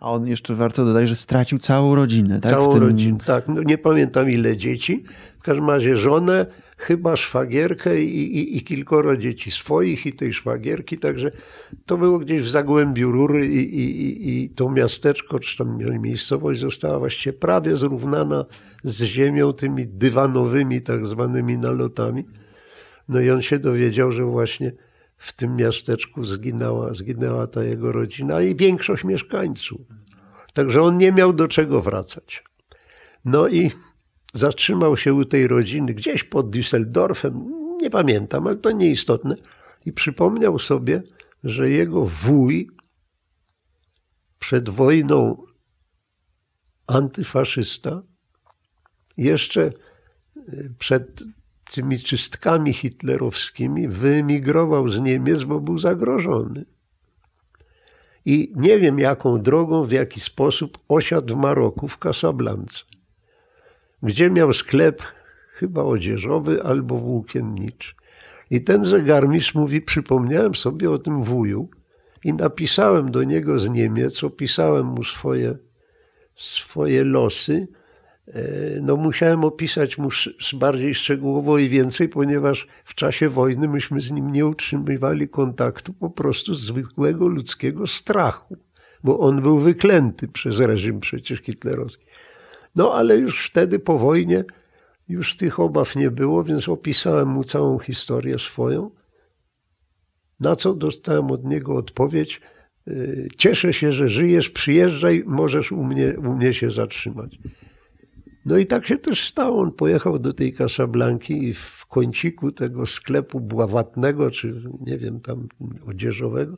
A 0.00 0.10
on 0.10 0.26
jeszcze 0.26 0.54
warto 0.54 0.84
dodać, 0.84 1.08
że 1.08 1.16
stracił 1.16 1.58
całą 1.58 1.94
rodzinę, 1.94 2.40
tak? 2.40 2.52
Całą 2.52 2.72
tym... 2.72 2.82
rodzinę, 2.82 3.18
tak. 3.26 3.48
No 3.48 3.62
nie 3.62 3.78
pamiętam 3.78 4.30
ile 4.30 4.56
dzieci. 4.56 5.04
W 5.38 5.42
każdym 5.42 5.70
razie 5.70 5.96
żonę, 5.96 6.46
chyba 6.76 7.16
szwagierkę 7.16 8.02
i, 8.02 8.38
i, 8.38 8.56
i, 8.56 8.64
kilkoro 8.64 9.16
dzieci 9.16 9.50
swoich 9.50 10.06
i 10.06 10.12
tej 10.12 10.34
szwagierki, 10.34 10.98
także 10.98 11.30
to 11.86 11.96
było 11.96 12.18
gdzieś 12.18 12.42
w 12.42 12.48
Zagłębiu 12.48 13.12
Rury 13.12 13.46
i, 13.46 13.78
i, 13.80 14.44
i 14.44 14.50
to 14.50 14.70
miasteczko, 14.70 15.40
czy 15.40 15.58
tam 15.58 15.78
miejscowość 16.00 16.60
została 16.60 16.98
właściwie 16.98 17.32
prawie 17.32 17.76
zrównana 17.76 18.44
z 18.84 19.02
ziemią 19.02 19.52
tymi 19.52 19.86
dywanowymi 19.86 20.82
tak 20.82 21.06
zwanymi 21.06 21.58
nalotami. 21.58 22.24
No 23.08 23.20
i 23.20 23.30
on 23.30 23.42
się 23.42 23.58
dowiedział, 23.58 24.12
że 24.12 24.24
właśnie 24.24 24.72
w 25.16 25.32
tym 25.32 25.56
miasteczku 25.56 26.24
zginęła, 26.24 26.94
zginęła 26.94 27.46
ta 27.46 27.64
jego 27.64 27.92
rodzina 27.92 28.42
i 28.42 28.54
większość 28.54 29.04
mieszkańców. 29.04 29.80
Także 30.52 30.82
on 30.82 30.98
nie 30.98 31.12
miał 31.12 31.32
do 31.32 31.48
czego 31.48 31.82
wracać. 31.82 32.44
No 33.24 33.48
i 33.48 33.70
zatrzymał 34.34 34.96
się 34.96 35.14
u 35.14 35.24
tej 35.24 35.48
rodziny 35.48 35.94
gdzieś 35.94 36.24
pod 36.24 36.50
Düsseldorfem, 36.50 37.50
nie 37.82 37.90
pamiętam, 37.90 38.46
ale 38.46 38.56
to 38.56 38.70
nieistotne, 38.70 39.34
i 39.86 39.92
przypomniał 39.92 40.58
sobie, 40.58 41.02
że 41.44 41.70
jego 41.70 42.06
wuj 42.06 42.70
przed 44.38 44.68
wojną 44.68 45.42
antyfaszysta, 46.86 48.02
jeszcze 49.16 49.72
y, 50.48 50.74
przed 50.78 51.22
tymi 51.70 51.98
czystkami 51.98 52.72
hitlerowskimi 52.72 53.88
wyemigrował 53.88 54.88
z 54.88 55.00
Niemiec, 55.00 55.44
bo 55.44 55.60
był 55.60 55.78
zagrożony. 55.78 56.64
I 58.24 58.52
nie 58.56 58.78
wiem 58.78 58.98
jaką 58.98 59.42
drogą, 59.42 59.84
w 59.84 59.92
jaki 59.92 60.20
sposób 60.20 60.78
osiadł 60.88 61.34
w 61.34 61.36
Maroku, 61.36 61.88
w 61.88 61.98
Casablance 61.98 62.84
gdzie 64.04 64.30
miał 64.30 64.52
sklep 64.52 65.02
chyba 65.52 65.82
odzieżowy 65.82 66.62
albo 66.62 66.98
włókienniczy. 66.98 67.94
I 68.50 68.60
ten 68.60 68.84
zegarmistrz 68.84 69.54
mówi, 69.54 69.80
przypomniałem 69.80 70.54
sobie 70.54 70.90
o 70.90 70.98
tym 70.98 71.22
wuju 71.22 71.68
i 72.24 72.34
napisałem 72.34 73.10
do 73.10 73.22
niego 73.22 73.58
z 73.58 73.68
Niemiec, 73.68 74.24
opisałem 74.24 74.86
mu 74.86 75.04
swoje, 75.04 75.56
swoje 76.36 77.04
losy. 77.04 77.68
E, 78.28 78.42
no 78.82 78.96
musiałem 78.96 79.44
opisać 79.44 79.98
mu 79.98 80.08
bardziej 80.52 80.94
szczegółowo 80.94 81.58
i 81.58 81.68
więcej, 81.68 82.08
ponieważ 82.08 82.66
w 82.84 82.94
czasie 82.94 83.28
wojny 83.28 83.68
myśmy 83.68 84.00
z 84.00 84.10
nim 84.10 84.32
nie 84.32 84.46
utrzymywali 84.46 85.28
kontaktu 85.28 85.92
po 85.92 86.10
prostu 86.10 86.54
z 86.54 86.60
zwykłego 86.60 87.28
ludzkiego 87.28 87.86
strachu, 87.86 88.56
bo 89.04 89.18
on 89.18 89.42
był 89.42 89.58
wyklęty 89.58 90.28
przez 90.28 90.60
reżim 90.60 91.00
przecież 91.00 91.40
hitlerowski. 91.40 92.04
No 92.74 92.94
ale 92.94 93.16
już 93.16 93.46
wtedy 93.46 93.78
po 93.78 93.98
wojnie 93.98 94.44
już 95.08 95.36
tych 95.36 95.60
obaw 95.60 95.96
nie 95.96 96.10
było, 96.10 96.44
więc 96.44 96.68
opisałem 96.68 97.28
mu 97.28 97.44
całą 97.44 97.78
historię 97.78 98.38
swoją. 98.38 98.90
Na 100.40 100.56
co 100.56 100.74
dostałem 100.74 101.30
od 101.30 101.44
niego 101.44 101.76
odpowiedź: 101.76 102.40
y, 102.88 103.28
Cieszę 103.36 103.72
się, 103.72 103.92
że 103.92 104.08
żyjesz, 104.08 104.50
przyjeżdżaj, 104.50 105.22
możesz 105.26 105.72
u 105.72 105.84
mnie, 105.84 106.14
u 106.18 106.32
mnie 106.32 106.54
się 106.54 106.70
zatrzymać. 106.70 107.38
No 108.46 108.58
i 108.58 108.66
tak 108.66 108.86
się 108.86 108.98
też 108.98 109.28
stało. 109.28 109.62
On 109.62 109.72
pojechał 109.72 110.18
do 110.18 110.32
tej 110.32 110.52
Casablanki 110.52 111.48
i 111.48 111.54
w 111.54 111.86
kąciku 111.86 112.52
tego 112.52 112.86
sklepu 112.86 113.40
bławatnego, 113.40 114.30
czy 114.30 114.62
nie 114.80 114.98
wiem, 114.98 115.20
tam 115.20 115.48
odzieżowego, 115.86 116.56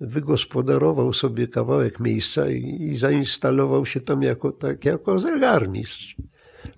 wygospodarował 0.00 1.12
sobie 1.12 1.48
kawałek 1.48 2.00
miejsca 2.00 2.50
i, 2.50 2.76
i 2.80 2.96
zainstalował 2.96 3.86
się 3.86 4.00
tam 4.00 4.22
jako, 4.22 4.52
tak, 4.52 4.84
jako 4.84 5.18
zegarmistrz. 5.18 6.16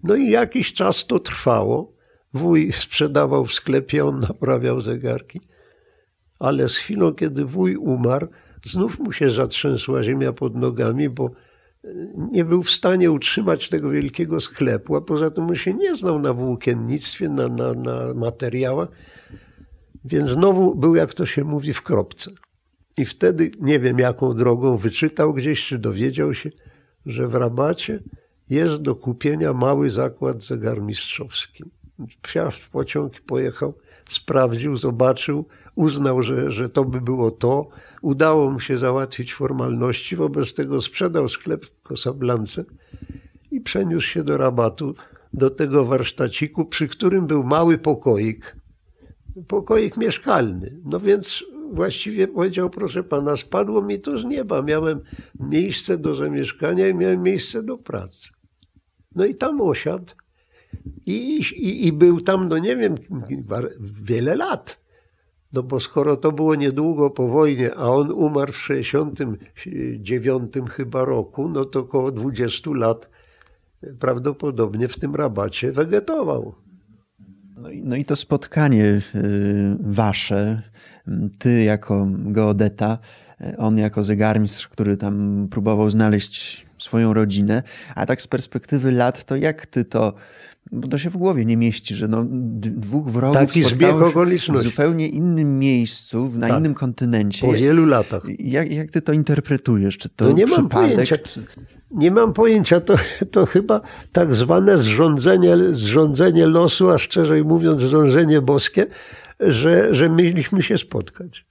No 0.03 0.17
i 0.17 0.31
jakiś 0.31 0.73
czas 0.73 1.07
to 1.07 1.19
trwało. 1.19 1.93
Wuj 2.35 2.73
sprzedawał 2.73 3.47
w 3.47 3.55
sklepie, 3.55 4.05
on 4.05 4.19
naprawiał 4.19 4.81
zegarki. 4.81 5.41
Ale 6.41 6.69
z 6.69 6.77
chwilą, 6.77 7.13
kiedy 7.13 7.45
wuj 7.45 7.77
umarł, 7.77 8.29
znów 8.65 8.99
mu 8.99 9.13
się 9.13 9.31
zatrzęsła 9.31 10.03
ziemia 10.03 10.33
pod 10.33 10.57
nogami, 10.57 11.09
bo 11.09 11.31
nie 12.33 12.45
był 12.45 12.63
w 12.63 12.71
stanie 12.71 13.11
utrzymać 13.11 13.69
tego 13.69 13.91
wielkiego 13.91 14.41
sklepu, 14.41 14.97
a 14.97 15.01
poza 15.01 15.31
tym 15.31 15.45
on 15.45 15.57
się 15.57 15.75
nie 15.75 15.97
znał 15.97 16.19
na 16.19 16.33
włókiennictwie, 16.33 17.29
na, 17.29 17.49
na, 17.49 17.75
na 17.75 18.15
materiałach, 18.15 18.89
więc 20.05 20.31
znowu 20.31 20.75
był, 20.75 20.95
jak 20.95 21.15
to 21.15 21.27
się 21.27 21.45
mówi, 21.45 21.73
w 21.73 21.83
kropce. 21.83 22.31
I 22.97 23.05
wtedy 23.05 23.51
nie 23.61 23.81
wiem 23.81 23.99
jaką 23.99 24.35
drogą 24.35 24.77
wyczytał 24.77 25.35
gdzieś, 25.35 25.67
czy 25.67 25.79
dowiedział 25.79 26.35
się, 26.35 26.51
że 27.07 27.29
w 27.29 27.35
Rabacie 27.35 28.03
jest 28.51 28.77
do 28.77 28.95
kupienia 28.95 29.53
mały 29.53 29.91
zakład 29.91 30.43
zegarmistrzowski. 30.43 31.65
Wsiadł 32.23 32.51
w 32.51 32.71
pociąg 32.71 33.21
pojechał, 33.21 33.75
sprawdził, 34.09 34.77
zobaczył, 34.77 35.45
uznał, 35.75 36.23
że, 36.23 36.51
że 36.51 36.69
to 36.69 36.85
by 36.85 37.01
było 37.01 37.31
to. 37.31 37.69
Udało 38.03 38.51
mu 38.51 38.61
się 38.61 38.79
załatwić 38.79 39.35
formalności, 39.35 40.17
wobec 40.17 40.55
tego 40.55 40.81
sprzedał 40.81 41.29
sklep 41.29 41.67
w 41.67 41.83
Kosablance 41.83 42.65
i 43.51 43.61
przeniósł 43.61 44.07
się 44.07 44.25
do 44.25 44.37
rabatu, 44.37 44.95
do 45.33 45.51
tego 45.51 45.85
warsztaciku, 45.85 46.67
przy 46.67 46.89
którym 46.89 47.27
był 47.27 47.45
mały 47.45 47.79
pokoik, 47.79 48.57
pokoik 49.49 49.97
mieszkalny. 49.97 50.81
No 50.85 51.01
więc 51.01 51.45
właściwie 51.73 52.29
powiedział, 52.29 52.71
proszę 52.71 53.03
pana, 53.03 53.37
spadło 53.37 53.83
mi 53.83 54.01
to 54.01 54.19
z 54.19 54.25
nieba. 54.25 54.63
Miałem 54.63 55.01
miejsce 55.41 55.99
do 55.99 56.15
zamieszkania 56.15 56.89
i 56.89 56.95
miałem 56.95 57.23
miejsce 57.23 57.63
do 57.63 57.79
pracy. 57.79 58.29
No 59.15 59.25
i 59.25 59.35
tam 59.35 59.61
osiadł 59.61 60.13
i, 61.07 61.41
i, 61.57 61.87
i 61.87 61.93
był 61.93 62.21
tam, 62.21 62.49
no 62.49 62.59
nie 62.59 62.77
wiem, 62.77 62.95
wiele 63.81 64.37
lat. 64.37 64.83
No 65.53 65.63
bo 65.63 65.81
skoro 65.81 66.17
to 66.17 66.33
było 66.33 66.55
niedługo 66.55 67.11
po 67.11 67.29
wojnie, 67.29 67.75
a 67.75 67.89
on 67.89 68.13
umarł 68.13 68.53
w 68.53 68.59
69 68.59 70.53
chyba 70.71 71.05
roku, 71.05 71.49
no 71.49 71.65
to 71.65 71.81
około 71.81 72.13
20 72.13 72.71
lat 72.75 73.11
prawdopodobnie 73.99 74.89
w 74.89 74.99
tym 74.99 75.15
rabacie 75.15 75.73
wegetował. 75.73 76.55
No 77.57 77.71
i, 77.71 77.83
no 77.83 77.97
i 77.97 78.05
to 78.05 78.17
spotkanie 78.17 78.85
y, 78.85 79.03
wasze, 79.81 80.63
ty 81.39 81.63
jako 81.63 82.07
geodeta, 82.11 82.99
on 83.59 83.79
jako 83.79 84.05
zegarmistrz, 84.05 84.69
który 84.69 84.97
tam 84.97 85.47
próbował 85.51 85.91
znaleźć 85.91 86.67
swoją 86.79 87.15
rodzinę, 87.15 87.63
a 87.95 88.07
tak 88.07 88.23
z 88.23 88.27
perspektywy 88.27 88.93
lat, 88.93 89.25
to 89.25 89.37
jak 89.37 89.67
ty 89.67 89.85
to 89.85 90.15
bo 90.73 90.89
to 90.89 90.99
się 90.99 91.11
w 91.11 91.17
głowie 91.17 91.45
nie 91.45 91.57
mieści, 91.57 91.95
że 91.95 92.09
no, 92.09 92.25
dwóch 92.29 93.11
wrogów 93.11 93.37
Taki 93.37 93.63
zbieg 93.63 93.95
okoliczności. 93.95 94.69
w 94.69 94.71
zupełnie 94.71 95.09
innym 95.09 95.59
miejscu, 95.59 96.31
na 96.35 96.49
tak. 96.49 96.59
innym 96.59 96.75
kontynencie. 96.75 97.47
Po 97.47 97.53
wielu 97.53 97.87
latach. 97.87 98.23
Jak, 98.39 98.73
jak 98.73 98.91
ty 98.91 99.03
to 99.03 99.13
interpretujesz? 99.13 99.99
Czy 99.99 100.09
to 100.09 100.25
no 100.25 100.33
nie 100.33 100.47
przypadek? 100.47 100.73
Mam 100.73 100.95
pojęcia. 100.97 101.17
Nie 101.91 102.11
mam 102.11 102.33
pojęcia, 102.33 102.81
to, 102.81 102.95
to 103.31 103.47
chyba 103.47 103.81
tak 104.13 104.35
zwane 104.35 104.79
zrządzenie, 104.79 105.57
zrządzenie 105.73 106.47
losu, 106.47 106.91
a 106.91 106.99
szczerze 106.99 107.43
mówiąc 107.43 107.81
zrządzenie 107.81 108.41
boskie, 108.41 108.87
że, 109.43 109.95
że 109.95 110.09
mieliśmy 110.09 110.63
się 110.63 110.79
spotkać. 110.79 111.47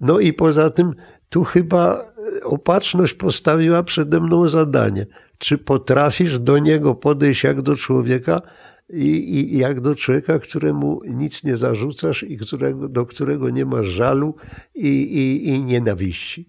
No 0.00 0.20
i 0.20 0.32
poza 0.32 0.70
tym 0.70 0.94
tu 1.28 1.44
chyba 1.44 2.12
opatrzność 2.42 3.14
postawiła 3.14 3.82
przede 3.82 4.20
mną 4.20 4.48
zadanie– 4.48 5.06
czy 5.38 5.58
potrafisz 5.58 6.38
do 6.38 6.58
niego 6.58 6.94
podejść 6.94 7.44
jak 7.44 7.62
do 7.62 7.76
człowieka 7.76 8.42
i, 8.90 9.34
i 9.34 9.58
jak 9.58 9.80
do 9.80 9.94
człowieka, 9.94 10.38
któremu 10.38 11.00
nic 11.04 11.44
nie 11.44 11.56
zarzucasz 11.56 12.22
i 12.22 12.36
którego, 12.36 12.88
do 12.88 13.06
którego 13.06 13.50
nie 13.50 13.64
masz 13.66 13.86
żalu 13.86 14.34
i, 14.74 14.88
i, 14.88 15.48
i 15.48 15.62
nienawiści. 15.62 16.46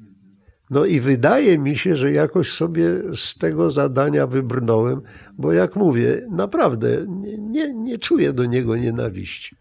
No 0.70 0.86
i 0.86 1.00
wydaje 1.00 1.58
mi 1.58 1.76
się, 1.76 1.96
że 1.96 2.12
jakoś 2.12 2.52
sobie 2.52 3.02
z 3.16 3.38
tego 3.38 3.72
zadania 3.72 4.28
wybrnąłem, 4.28 5.02
bo 5.38 5.54
jak 5.54 5.76
mówię, 5.76 6.28
naprawdę 6.32 7.06
nie, 7.08 7.38
nie, 7.38 7.74
nie 7.74 7.98
czuję 7.98 8.34
do 8.34 8.46
niego 8.46 8.76
nienawiści. 8.76 9.56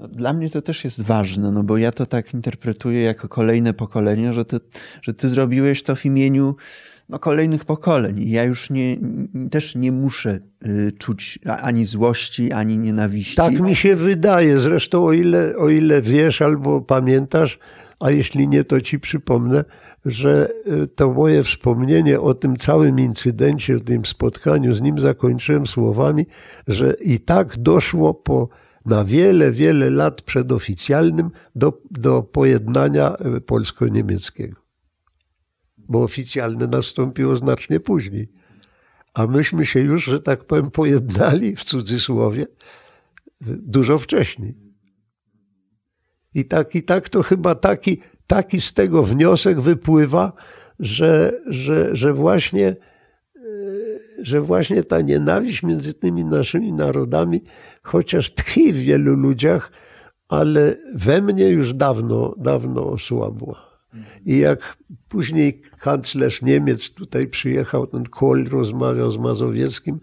Dla 0.00 0.32
mnie 0.32 0.50
to 0.50 0.62
też 0.62 0.84
jest 0.84 1.02
ważne, 1.02 1.50
no 1.50 1.62
bo 1.62 1.76
ja 1.76 1.92
to 1.92 2.06
tak 2.06 2.34
interpretuję 2.34 3.02
jako 3.02 3.28
kolejne 3.28 3.72
pokolenie, 3.72 4.32
że 4.32 4.44
ty, 4.44 4.60
że 5.02 5.14
ty 5.14 5.28
zrobiłeś 5.28 5.82
to 5.82 5.96
w 5.96 6.04
imieniu 6.04 6.56
no, 7.08 7.18
kolejnych 7.18 7.64
pokoleń. 7.64 8.28
Ja 8.28 8.44
już 8.44 8.70
nie, 8.70 8.96
też 9.50 9.74
nie 9.74 9.92
muszę 9.92 10.38
y, 10.66 10.92
czuć 10.98 11.38
ani 11.46 11.84
złości, 11.84 12.52
ani 12.52 12.78
nienawiści. 12.78 13.36
Tak 13.36 13.60
mi 13.60 13.76
się 13.76 13.96
wydaje. 13.96 14.60
Zresztą 14.60 15.04
o 15.04 15.12
ile, 15.12 15.56
o 15.56 15.68
ile 15.68 16.02
wiesz 16.02 16.42
albo 16.42 16.80
pamiętasz, 16.80 17.58
a 18.00 18.10
jeśli 18.10 18.48
nie, 18.48 18.64
to 18.64 18.80
ci 18.80 19.00
przypomnę, 19.00 19.64
że 20.04 20.48
y, 20.66 20.88
to 20.88 21.12
moje 21.12 21.42
wspomnienie 21.42 22.20
o 22.20 22.34
tym 22.34 22.56
całym 22.56 23.00
incydencie, 23.00 23.76
o 23.76 23.80
tym 23.80 24.04
spotkaniu 24.04 24.74
z 24.74 24.80
nim 24.80 24.98
zakończyłem 24.98 25.66
słowami, 25.66 26.26
że 26.68 26.94
i 27.00 27.20
tak 27.20 27.58
doszło 27.58 28.14
po 28.14 28.48
na 28.84 29.04
wiele, 29.04 29.52
wiele 29.52 29.90
lat 29.90 30.22
przedoficjalnym 30.22 31.30
do, 31.54 31.82
do 31.90 32.22
pojednania 32.22 33.16
y, 33.36 33.40
polsko-niemieckiego 33.40 34.64
bo 35.88 36.02
oficjalne 36.02 36.66
nastąpiło 36.66 37.36
znacznie 37.36 37.80
później. 37.80 38.32
A 39.14 39.26
myśmy 39.26 39.66
się 39.66 39.80
już, 39.80 40.04
że 40.04 40.20
tak 40.20 40.44
powiem, 40.44 40.70
pojednali 40.70 41.56
w 41.56 41.64
cudzysłowie 41.64 42.46
dużo 43.40 43.98
wcześniej. 43.98 44.54
I 46.34 46.44
tak, 46.44 46.74
i 46.74 46.82
tak 46.82 47.08
to 47.08 47.22
chyba 47.22 47.54
taki, 47.54 48.00
taki 48.26 48.60
z 48.60 48.72
tego 48.72 49.02
wniosek 49.02 49.60
wypływa, 49.60 50.32
że, 50.78 51.40
że, 51.46 51.96
że, 51.96 52.12
właśnie, 52.12 52.66
e, 52.66 53.40
że 54.22 54.40
właśnie 54.40 54.84
ta 54.84 55.00
nienawiść 55.00 55.62
między 55.62 55.94
tymi 55.94 56.24
naszymi 56.24 56.72
narodami, 56.72 57.42
chociaż 57.84 58.34
tkwi 58.34 58.72
w 58.72 58.76
wielu 58.76 59.16
ludziach, 59.16 59.72
ale 60.28 60.76
we 60.94 61.22
mnie 61.22 61.48
już 61.48 61.74
dawno, 61.74 62.34
dawno 62.38 62.86
osłabła. 62.86 63.74
I 64.26 64.38
jak 64.38 64.76
później 65.08 65.62
kanclerz 65.80 66.42
Niemiec 66.42 66.90
tutaj 66.90 67.26
przyjechał, 67.26 67.86
ten 67.86 68.04
Kohl 68.04 68.44
rozmawiał 68.44 69.10
z 69.10 69.18
Mazowieckim 69.18 70.00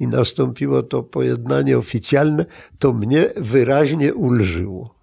i 0.00 0.06
nastąpiło 0.06 0.82
to 0.82 1.02
pojednanie 1.02 1.78
oficjalne, 1.78 2.46
to 2.78 2.92
mnie 2.92 3.30
wyraźnie 3.36 4.14
ulżyło. 4.14 5.00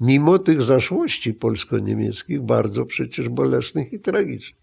Mimo 0.00 0.38
tych 0.38 0.62
zaszłości 0.62 1.34
polsko-niemieckich, 1.34 2.42
bardzo 2.42 2.86
przecież 2.86 3.28
bolesnych 3.28 3.92
i 3.92 4.00
tragicznych. 4.00 4.60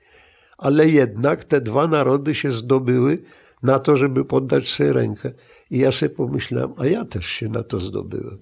Ale 0.58 0.90
jednak 0.90 1.44
te 1.44 1.62
dwa 1.62 1.88
narody 1.88 2.36
się 2.36 2.52
zdobyły 2.52 3.22
na 3.64 3.80
to, 3.80 3.98
żeby 3.98 4.26
poddać 4.26 4.68
sobie 4.68 4.94
rękę. 4.94 5.32
I 5.72 5.78
ja 5.78 5.92
sobie 5.92 6.10
pomyślałem, 6.10 6.74
a 6.78 6.86
ja 6.86 7.06
też 7.06 7.26
się 7.26 7.50
na 7.50 7.64
to 7.64 7.80
zdobyłem. 7.80 8.40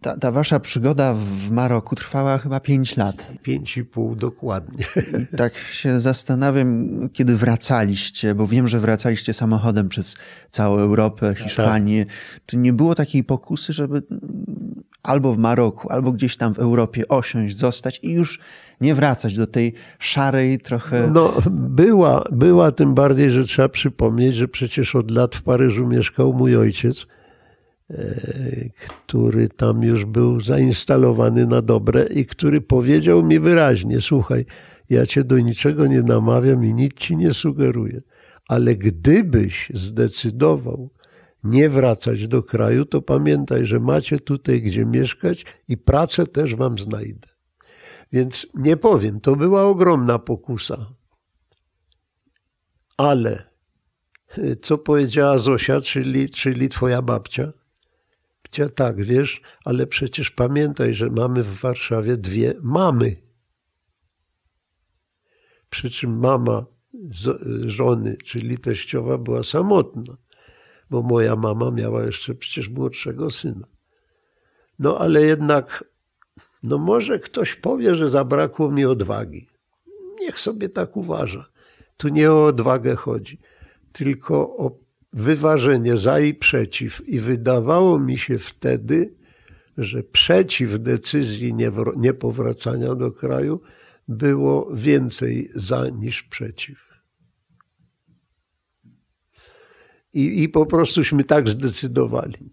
Ta, 0.00 0.16
ta, 0.16 0.32
wasza 0.32 0.60
przygoda 0.60 1.14
w 1.14 1.50
Maroku 1.50 1.94
trwała 1.94 2.38
chyba 2.38 2.60
pięć 2.60 2.96
lat. 2.96 3.32
Pięć 3.42 3.76
i 3.76 3.84
pół 3.84 4.16
dokładnie. 4.16 4.84
I 5.22 5.36
tak 5.36 5.52
się 5.72 6.00
zastanawiam, 6.00 6.88
kiedy 7.12 7.36
wracaliście, 7.36 8.34
bo 8.34 8.46
wiem, 8.46 8.68
że 8.68 8.80
wracaliście 8.80 9.34
samochodem 9.34 9.88
przez 9.88 10.16
całą 10.50 10.78
Europę, 10.78 11.34
Hiszpanię. 11.34 12.06
Tak. 12.06 12.14
Czy 12.46 12.56
nie 12.56 12.72
było 12.72 12.94
takiej 12.94 13.24
pokusy, 13.24 13.72
żeby 13.72 14.02
albo 15.02 15.34
w 15.34 15.38
Maroku, 15.38 15.90
albo 15.90 16.12
gdzieś 16.12 16.36
tam 16.36 16.54
w 16.54 16.58
Europie 16.58 17.08
osiąść, 17.08 17.56
zostać 17.56 18.00
i 18.02 18.12
już 18.12 18.38
nie 18.80 18.94
wracać 18.94 19.36
do 19.36 19.46
tej 19.46 19.74
szarej 19.98 20.58
trochę. 20.58 21.10
No, 21.14 21.32
była, 21.50 22.24
była 22.32 22.72
tym 22.72 22.94
bardziej, 22.94 23.30
że 23.30 23.44
trzeba 23.44 23.68
przypomnieć, 23.68 24.34
że 24.34 24.48
przecież 24.48 24.94
od 24.94 25.10
lat 25.10 25.34
w 25.34 25.42
Paryżu 25.42 25.86
mieszkał 25.86 26.32
mój 26.32 26.56
ojciec 26.56 27.06
który 28.66 29.48
tam 29.48 29.82
już 29.82 30.04
był 30.04 30.40
zainstalowany 30.40 31.46
na 31.46 31.62
dobre 31.62 32.04
i 32.04 32.26
który 32.26 32.60
powiedział 32.60 33.24
mi 33.24 33.40
wyraźnie: 33.40 34.00
Słuchaj, 34.00 34.46
ja 34.90 35.06
cię 35.06 35.24
do 35.24 35.38
niczego 35.38 35.86
nie 35.86 36.02
namawiam 36.02 36.64
i 36.64 36.74
nic 36.74 36.94
ci 36.94 37.16
nie 37.16 37.32
sugeruję, 37.32 38.00
ale 38.48 38.76
gdybyś 38.76 39.70
zdecydował 39.74 40.90
nie 41.44 41.70
wracać 41.70 42.28
do 42.28 42.42
kraju, 42.42 42.84
to 42.84 43.02
pamiętaj, 43.02 43.66
że 43.66 43.80
macie 43.80 44.18
tutaj 44.20 44.62
gdzie 44.62 44.86
mieszkać 44.86 45.44
i 45.68 45.76
pracę 45.76 46.26
też 46.26 46.54
wam 46.54 46.78
znajdę. 46.78 47.28
Więc 48.12 48.46
nie 48.54 48.76
powiem, 48.76 49.20
to 49.20 49.36
była 49.36 49.64
ogromna 49.64 50.18
pokusa. 50.18 50.86
Ale 52.96 53.42
e, 54.38 54.56
co 54.56 54.78
powiedziała 54.78 55.38
Zosia, 55.38 55.80
czyli, 55.80 56.30
czyli 56.30 56.68
twoja 56.68 57.02
babcia? 57.02 57.52
Tak, 58.74 59.04
wiesz, 59.04 59.40
ale 59.64 59.86
przecież 59.86 60.30
pamiętaj, 60.30 60.94
że 60.94 61.10
mamy 61.10 61.42
w 61.42 61.60
Warszawie 61.60 62.16
dwie 62.16 62.54
mamy. 62.62 63.16
Przy 65.70 65.90
czym 65.90 66.18
mama 66.18 66.66
żony, 67.66 68.16
czyli 68.16 68.58
teściowa, 68.58 69.18
była 69.18 69.42
samotna, 69.42 70.16
bo 70.90 71.02
moja 71.02 71.36
mama 71.36 71.70
miała 71.70 72.04
jeszcze 72.04 72.34
przecież 72.34 72.68
młodszego 72.68 73.30
syna. 73.30 73.66
No 74.78 74.98
ale 74.98 75.22
jednak, 75.22 75.84
no 76.62 76.78
może 76.78 77.18
ktoś 77.18 77.54
powie, 77.54 77.94
że 77.94 78.08
zabrakło 78.08 78.70
mi 78.70 78.84
odwagi. 78.84 79.48
Niech 80.20 80.40
sobie 80.40 80.68
tak 80.68 80.96
uważa. 80.96 81.48
Tu 81.96 82.08
nie 82.08 82.32
o 82.32 82.44
odwagę 82.44 82.96
chodzi, 82.96 83.38
tylko 83.92 84.56
o 84.56 84.83
wyważenie 85.14 85.96
za 85.96 86.20
i 86.20 86.34
przeciw. 86.34 87.08
I 87.08 87.20
wydawało 87.20 87.98
mi 87.98 88.18
się 88.18 88.38
wtedy, 88.38 89.14
że 89.78 90.02
przeciw 90.02 90.78
decyzji 90.78 91.54
niepowracania 91.96 92.94
do 92.94 93.12
kraju 93.12 93.60
było 94.08 94.70
więcej 94.74 95.50
za 95.54 95.88
niż 95.88 96.22
przeciw. 96.22 96.94
I, 100.12 100.42
I 100.42 100.48
po 100.48 100.66
próżuśmy 100.66 101.24
tak 101.24 101.48
zdecydowali. 101.48 102.50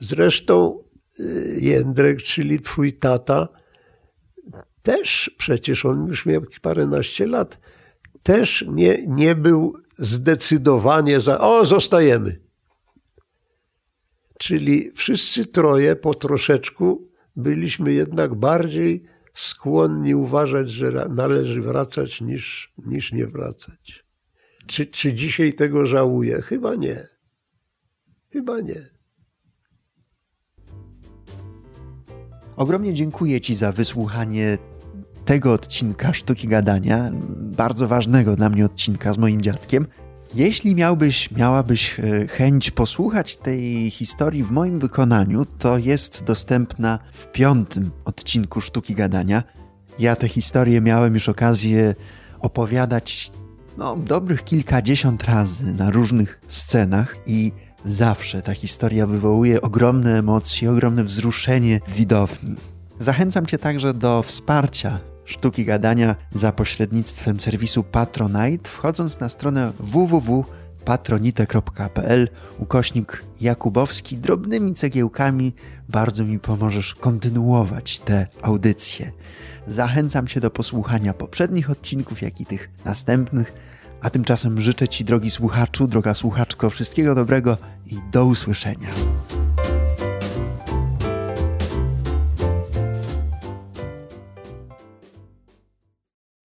Zresztą 0.00 0.84
y, 1.20 1.58
Jędrek, 1.60 2.22
czyli 2.22 2.60
twój 2.60 2.92
tata, 2.92 3.48
też 4.82 5.30
przecież 5.38 5.84
on 5.84 6.06
już 6.06 6.26
miał 6.26 6.42
paręnaście 6.62 7.26
lat, 7.26 7.60
też 8.22 8.64
nie, 8.68 9.06
nie 9.06 9.34
był 9.34 9.85
zdecydowanie 9.98 11.20
za, 11.20 11.40
o, 11.40 11.64
zostajemy. 11.64 12.40
Czyli 14.38 14.92
wszyscy 14.94 15.46
troje 15.46 15.96
po 15.96 16.14
troszeczku 16.14 17.08
byliśmy 17.36 17.92
jednak 17.92 18.34
bardziej 18.34 19.04
skłonni 19.34 20.14
uważać, 20.14 20.70
że 20.70 21.08
należy 21.10 21.60
wracać 21.60 22.20
niż, 22.20 22.72
niż 22.86 23.12
nie 23.12 23.26
wracać. 23.26 24.04
Czy, 24.66 24.86
czy 24.86 25.12
dzisiaj 25.12 25.52
tego 25.52 25.86
żałuję? 25.86 26.42
Chyba 26.42 26.74
nie. 26.74 27.08
Chyba 28.32 28.60
nie. 28.60 28.90
Ogromnie 32.56 32.94
dziękuję 32.94 33.40
Ci 33.40 33.54
za 33.54 33.72
wysłuchanie 33.72 34.58
tego 35.26 35.52
odcinka 35.52 36.12
Sztuki 36.12 36.48
Gadania, 36.48 37.10
bardzo 37.38 37.88
ważnego 37.88 38.36
dla 38.36 38.48
mnie 38.48 38.64
odcinka 38.64 39.14
z 39.14 39.18
moim 39.18 39.42
dziadkiem. 39.42 39.86
Jeśli 40.34 40.74
miałbyś, 40.74 41.30
miałabyś 41.30 42.00
e, 42.00 42.28
chęć 42.28 42.70
posłuchać 42.70 43.36
tej 43.36 43.90
historii 43.90 44.44
w 44.44 44.50
moim 44.50 44.78
wykonaniu, 44.78 45.46
to 45.58 45.78
jest 45.78 46.24
dostępna 46.24 46.98
w 47.12 47.32
piątym 47.32 47.90
odcinku 48.04 48.60
Sztuki 48.60 48.94
Gadania. 48.94 49.42
Ja 49.98 50.16
tę 50.16 50.28
historię 50.28 50.80
miałem 50.80 51.14
już 51.14 51.28
okazję 51.28 51.94
opowiadać 52.40 53.30
no, 53.78 53.96
dobrych 53.96 54.44
kilkadziesiąt 54.44 55.24
razy 55.24 55.72
na 55.72 55.90
różnych 55.90 56.40
scenach 56.48 57.16
i 57.26 57.52
zawsze 57.84 58.42
ta 58.42 58.54
historia 58.54 59.06
wywołuje 59.06 59.60
ogromne 59.60 60.18
emocje, 60.18 60.70
ogromne 60.70 61.04
wzruszenie 61.04 61.80
widowni. 61.88 62.56
Zachęcam 63.00 63.46
Cię 63.46 63.58
także 63.58 63.94
do 63.94 64.22
wsparcia 64.22 65.15
sztuki 65.26 65.64
gadania 65.64 66.16
za 66.32 66.52
pośrednictwem 66.52 67.40
serwisu 67.40 67.84
Patronite, 67.84 68.70
wchodząc 68.70 69.20
na 69.20 69.28
stronę 69.28 69.72
www.patronite.pl 69.80 72.28
ukośnik 72.58 73.24
Jakubowski. 73.40 74.18
Drobnymi 74.18 74.74
cegiełkami 74.74 75.54
bardzo 75.88 76.24
mi 76.24 76.38
pomożesz 76.38 76.94
kontynuować 76.94 77.98
te 77.98 78.26
audycje. 78.42 79.12
Zachęcam 79.66 80.26
Cię 80.26 80.40
do 80.40 80.50
posłuchania 80.50 81.14
poprzednich 81.14 81.70
odcinków, 81.70 82.22
jak 82.22 82.40
i 82.40 82.46
tych 82.46 82.70
następnych. 82.84 83.52
A 84.00 84.10
tymczasem 84.10 84.60
życzę 84.60 84.88
Ci, 84.88 85.04
drogi 85.04 85.30
słuchaczu, 85.30 85.86
droga 85.86 86.14
słuchaczko, 86.14 86.70
wszystkiego 86.70 87.14
dobrego 87.14 87.56
i 87.86 87.98
do 88.12 88.26
usłyszenia. 88.26 88.88